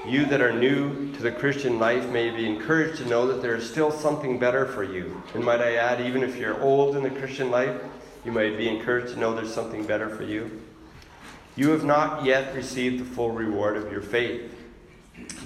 You 0.08 0.26
that 0.26 0.42
are 0.42 0.52
new 0.52 1.12
to 1.14 1.22
the 1.22 1.32
Christian 1.32 1.78
life 1.78 2.10
may 2.10 2.32
be 2.32 2.48
encouraged 2.48 2.98
to 2.98 3.06
know 3.08 3.28
that 3.28 3.44
there 3.44 3.54
is 3.54 3.70
still 3.70 3.92
something 3.92 4.40
better 4.40 4.66
for 4.66 4.84
you. 4.84 5.22
And 5.36 5.44
might 5.44 5.62
I 5.62 5.76
add, 5.76 6.02
even 6.02 6.24
if 6.24 6.36
you're 6.36 6.60
old 6.60 6.96
in 6.96 7.04
the 7.04 7.12
Christian 7.12 7.52
life, 7.52 7.80
you 8.26 8.32
might 8.32 8.58
be 8.58 8.68
encouraged 8.68 9.14
to 9.14 9.20
know 9.20 9.36
there's 9.36 9.54
something 9.54 9.86
better 9.86 10.10
for 10.10 10.24
you. 10.24 10.60
You 11.56 11.70
have 11.70 11.84
not 11.84 12.26
yet 12.26 12.56
received 12.56 13.00
the 13.00 13.06
full 13.14 13.30
reward 13.30 13.78
of 13.78 13.92
your 13.92 14.02
faith. 14.02 14.56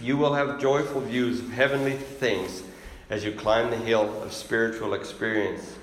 You 0.02 0.16
will 0.16 0.36
have 0.36 0.62
joyful 0.62 1.02
views 1.02 1.40
of 1.40 1.52
heavenly 1.52 1.98
things 1.98 2.64
as 3.14 3.24
you 3.24 3.32
climb 3.32 3.70
the 3.70 3.78
hill 3.78 4.24
of 4.24 4.34
spiritual 4.34 4.96
experience. 4.96 5.76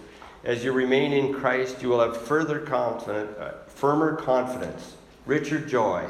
As 0.43 0.65
you 0.65 0.73
remain 0.73 1.13
in 1.13 1.33
Christ, 1.33 1.81
you 1.81 1.89
will 1.89 2.01
have 2.01 2.21
further 2.21 2.59
confident, 2.59 3.39
uh, 3.39 3.53
firmer 3.69 4.17
confidence, 4.17 4.97
richer 5.27 5.61
joy, 5.61 6.05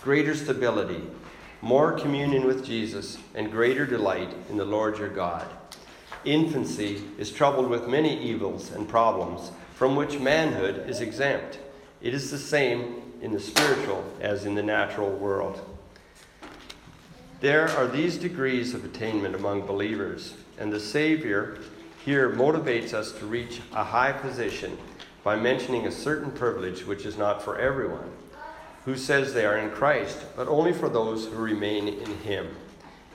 greater 0.00 0.32
stability, 0.32 1.02
more 1.60 1.98
communion 1.98 2.46
with 2.46 2.64
Jesus, 2.64 3.18
and 3.34 3.50
greater 3.50 3.84
delight 3.84 4.32
in 4.48 4.56
the 4.58 4.64
Lord 4.64 4.96
your 4.96 5.08
God. 5.08 5.44
Infancy 6.24 7.02
is 7.18 7.32
troubled 7.32 7.68
with 7.68 7.88
many 7.88 8.22
evils 8.22 8.70
and 8.70 8.88
problems 8.88 9.50
from 9.74 9.96
which 9.96 10.20
manhood 10.20 10.88
is 10.88 11.00
exempt. 11.00 11.58
It 12.00 12.14
is 12.14 12.30
the 12.30 12.38
same 12.38 13.02
in 13.20 13.32
the 13.32 13.40
spiritual 13.40 14.04
as 14.20 14.44
in 14.44 14.54
the 14.54 14.62
natural 14.62 15.10
world. 15.10 15.66
There 17.40 17.68
are 17.70 17.88
these 17.88 18.18
degrees 18.18 18.72
of 18.72 18.84
attainment 18.84 19.34
among 19.34 19.62
believers, 19.62 20.34
and 20.60 20.72
the 20.72 20.78
Savior 20.78 21.58
here 22.04 22.30
motivates 22.30 22.94
us 22.94 23.10
to 23.12 23.26
reach 23.26 23.60
a 23.72 23.82
high 23.82 24.12
position 24.12 24.78
by 25.24 25.34
mentioning 25.34 25.86
a 25.86 25.92
certain 25.92 26.30
privilege 26.30 26.86
which 26.86 27.04
is 27.04 27.18
not 27.18 27.42
for 27.42 27.58
everyone 27.58 28.10
who 28.84 28.96
says 28.96 29.34
they 29.34 29.44
are 29.44 29.58
in 29.58 29.70
Christ, 29.70 30.18
but 30.36 30.48
only 30.48 30.72
for 30.72 30.88
those 30.88 31.26
who 31.26 31.36
remain 31.36 31.88
in 31.88 32.18
Him. 32.20 32.48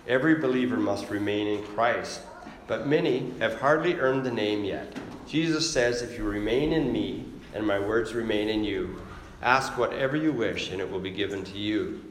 Every 0.08 0.36
believer 0.36 0.78
must 0.78 1.10
remain 1.10 1.48
in 1.48 1.64
Christ, 1.64 2.22
but 2.68 2.88
many 2.88 3.34
have 3.40 3.60
hardly 3.60 3.96
earned 3.96 4.26
the 4.26 4.32
name 4.32 4.64
yet. 4.64 4.96
Jesus 5.28 5.72
says, 5.72 6.02
If 6.02 6.18
you 6.18 6.24
remain 6.24 6.72
in 6.72 6.92
me 6.92 7.26
and 7.54 7.66
my 7.66 7.80
words 7.80 8.14
remain 8.14 8.50
in 8.50 8.64
you, 8.64 9.02
ask 9.42 9.78
whatever 9.78 10.16
you 10.16 10.32
wish 10.32 10.70
and 10.70 10.80
it 10.80 10.90
will 10.90 11.00
be 11.00 11.12
given 11.12 11.44
to 11.46 11.58
you. 11.58 12.04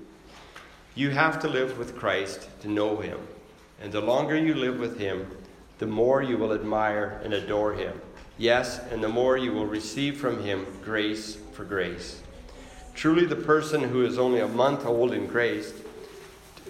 You 0.96 1.10
have 1.10 1.40
to 1.40 1.48
live 1.48 1.78
with 1.78 1.96
Christ 1.96 2.48
to 2.62 2.68
know 2.68 2.96
Him, 2.96 3.18
and 3.84 3.92
the 3.92 4.00
longer 4.00 4.34
you 4.34 4.54
live 4.54 4.78
with 4.78 4.98
Him, 4.98 5.30
the 5.78 5.86
more 5.86 6.22
you 6.22 6.38
will 6.38 6.54
admire 6.54 7.20
and 7.22 7.34
adore 7.34 7.74
Him. 7.74 8.00
Yes, 8.38 8.78
and 8.90 9.04
the 9.04 9.10
more 9.10 9.36
you 9.36 9.52
will 9.52 9.66
receive 9.66 10.16
from 10.16 10.42
Him 10.42 10.66
grace 10.82 11.36
for 11.52 11.64
grace. 11.64 12.22
Truly, 12.94 13.26
the 13.26 13.36
person 13.36 13.82
who 13.82 14.06
is 14.06 14.18
only 14.18 14.40
a 14.40 14.48
month 14.48 14.86
old 14.86 15.12
in 15.12 15.26
grace, 15.26 15.74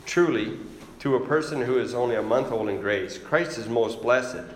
truly, 0.05 0.59
to 0.99 1.15
a 1.15 1.25
person 1.25 1.61
who 1.61 1.79
is 1.79 1.95
only 1.95 2.17
a 2.17 2.23
month 2.23 2.51
old 2.51 2.69
in 2.69 2.81
grace, 2.81 3.17
Christ 3.17 3.59
is 3.59 3.69
most 3.69 4.03
blessed. 4.03 4.53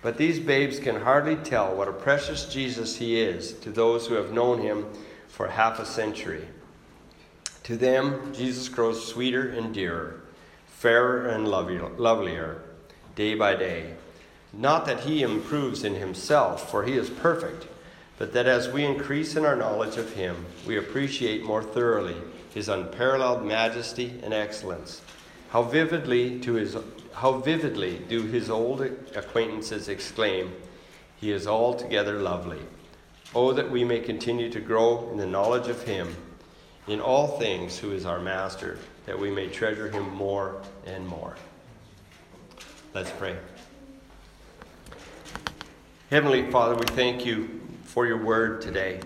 But 0.00 0.18
these 0.18 0.38
babes 0.38 0.78
can 0.78 1.00
hardly 1.00 1.34
tell 1.34 1.74
what 1.74 1.88
a 1.88 1.92
precious 1.92 2.46
Jesus 2.46 2.94
he 2.94 3.20
is 3.20 3.54
to 3.54 3.72
those 3.72 4.06
who 4.06 4.14
have 4.14 4.32
known 4.32 4.62
him 4.62 4.86
for 5.26 5.48
half 5.48 5.80
a 5.80 5.84
century. 5.84 6.46
To 7.64 7.76
them, 7.76 8.32
Jesus 8.32 8.68
grows 8.68 9.04
sweeter 9.04 9.48
and 9.48 9.74
dearer, 9.74 10.20
fairer 10.78 11.26
and 11.26 11.46
lovelier, 11.48 12.62
day 13.14 13.34
by 13.34 13.54
day. 13.54 13.94
Not 14.52 14.86
that 14.86 15.00
he 15.00 15.22
improves 15.22 15.84
in 15.84 15.94
himself, 15.94 16.70
for 16.70 16.84
he 16.84 16.94
is 16.94 17.10
perfect 17.10 17.66
but 18.18 18.32
that 18.32 18.48
as 18.48 18.68
we 18.68 18.84
increase 18.84 19.36
in 19.36 19.44
our 19.44 19.54
knowledge 19.54 19.96
of 19.96 20.12
Him, 20.14 20.44
we 20.66 20.76
appreciate 20.76 21.44
more 21.44 21.62
thoroughly 21.62 22.16
His 22.52 22.68
unparalleled 22.68 23.44
majesty 23.44 24.18
and 24.22 24.34
excellence. 24.34 25.00
How 25.50 25.62
vividly, 25.62 26.40
to 26.40 26.54
his, 26.54 26.76
how 27.14 27.34
vividly 27.34 28.00
do 28.08 28.24
His 28.24 28.50
old 28.50 28.82
acquaintances 28.82 29.88
exclaim, 29.88 30.52
He 31.16 31.30
is 31.30 31.46
altogether 31.46 32.18
lovely. 32.18 32.60
Oh, 33.34 33.52
that 33.52 33.70
we 33.70 33.84
may 33.84 34.00
continue 34.00 34.50
to 34.50 34.60
grow 34.60 35.08
in 35.12 35.16
the 35.16 35.26
knowledge 35.26 35.68
of 35.68 35.84
Him 35.84 36.16
in 36.88 37.00
all 37.00 37.38
things, 37.38 37.78
who 37.78 37.92
is 37.92 38.04
our 38.04 38.18
Master, 38.18 38.78
that 39.08 39.18
we 39.18 39.30
may 39.30 39.48
treasure 39.48 39.88
Him 39.88 40.14
more 40.14 40.60
and 40.84 41.08
more. 41.08 41.34
Let's 42.92 43.10
pray. 43.12 43.38
Heavenly 46.10 46.50
Father, 46.50 46.74
we 46.74 46.84
thank 46.88 47.24
you 47.24 47.58
for 47.84 48.06
your 48.06 48.22
word 48.22 48.60
today. 48.60 49.00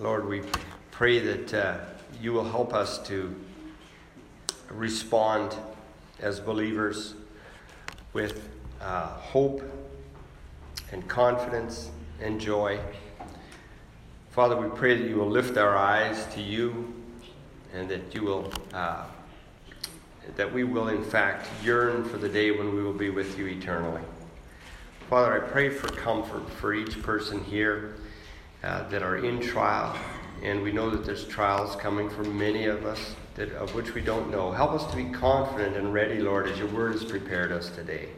Lord, 0.00 0.28
we 0.28 0.42
pray 0.90 1.20
that 1.20 1.54
uh, 1.54 1.78
you 2.20 2.32
will 2.32 2.50
help 2.50 2.74
us 2.74 2.98
to 3.06 3.32
respond 4.68 5.54
as 6.18 6.40
believers 6.40 7.14
with 8.12 8.48
uh, 8.80 9.06
hope 9.06 9.62
and 10.90 11.06
confidence 11.06 11.92
and 12.20 12.40
joy. 12.40 12.80
Father, 14.30 14.56
we 14.56 14.68
pray 14.76 14.98
that 14.98 15.08
you 15.08 15.14
will 15.14 15.30
lift 15.30 15.56
our 15.56 15.76
eyes 15.76 16.26
to 16.34 16.40
you 16.40 16.92
and 17.72 17.88
that 17.88 18.12
you 18.12 18.24
will. 18.24 18.52
Uh, 18.74 19.04
that 20.36 20.52
we 20.52 20.64
will, 20.64 20.88
in 20.88 21.02
fact, 21.02 21.48
yearn 21.62 22.04
for 22.04 22.16
the 22.16 22.28
day 22.28 22.50
when 22.50 22.74
we 22.74 22.82
will 22.82 22.92
be 22.92 23.10
with 23.10 23.38
you 23.38 23.46
eternally. 23.46 24.02
Father, 25.08 25.44
I 25.44 25.48
pray 25.48 25.70
for 25.70 25.88
comfort 25.88 26.48
for 26.48 26.72
each 26.72 27.02
person 27.02 27.42
here 27.44 27.96
uh, 28.62 28.88
that 28.88 29.02
are 29.02 29.24
in 29.24 29.40
trial, 29.40 29.98
and 30.42 30.62
we 30.62 30.72
know 30.72 30.90
that 30.90 31.04
there's 31.04 31.26
trials 31.26 31.74
coming 31.76 32.08
for 32.08 32.24
many 32.24 32.66
of 32.66 32.86
us 32.86 33.14
that, 33.34 33.50
of 33.52 33.74
which 33.74 33.94
we 33.94 34.00
don't 34.00 34.30
know. 34.30 34.52
Help 34.52 34.72
us 34.72 34.88
to 34.90 34.96
be 34.96 35.06
confident 35.06 35.76
and 35.76 35.92
ready, 35.92 36.20
Lord, 36.20 36.46
as 36.48 36.58
your 36.58 36.68
word 36.68 36.92
has 36.92 37.04
prepared 37.04 37.52
us 37.52 37.70
today. 37.70 38.08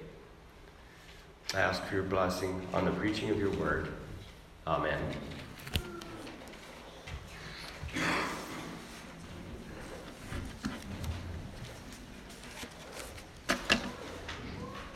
I 1.55 1.61
ask 1.61 1.83
for 1.85 1.95
your 1.95 2.05
blessing 2.05 2.67
on 2.73 2.85
the 2.85 2.93
preaching 2.93 3.31
of 3.31 3.39
your 3.39 3.51
word. 3.51 3.89
Amen. 4.67 5.01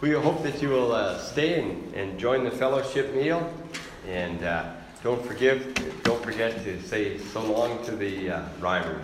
We 0.06 0.12
hope 0.12 0.44
that 0.44 0.62
you 0.62 0.68
will 0.68 0.92
uh, 0.92 1.18
stay 1.18 1.60
and, 1.60 1.92
and 1.92 2.16
join 2.16 2.44
the 2.44 2.50
fellowship 2.52 3.12
meal. 3.12 3.52
And 4.06 4.40
uh, 4.44 4.70
don't 5.02 5.20
forgive, 5.26 5.74
don't 6.04 6.22
forget 6.22 6.62
to 6.62 6.80
say 6.82 7.18
so 7.18 7.42
long 7.42 7.84
to 7.86 7.96
the 7.96 8.30
uh. 8.30 9.00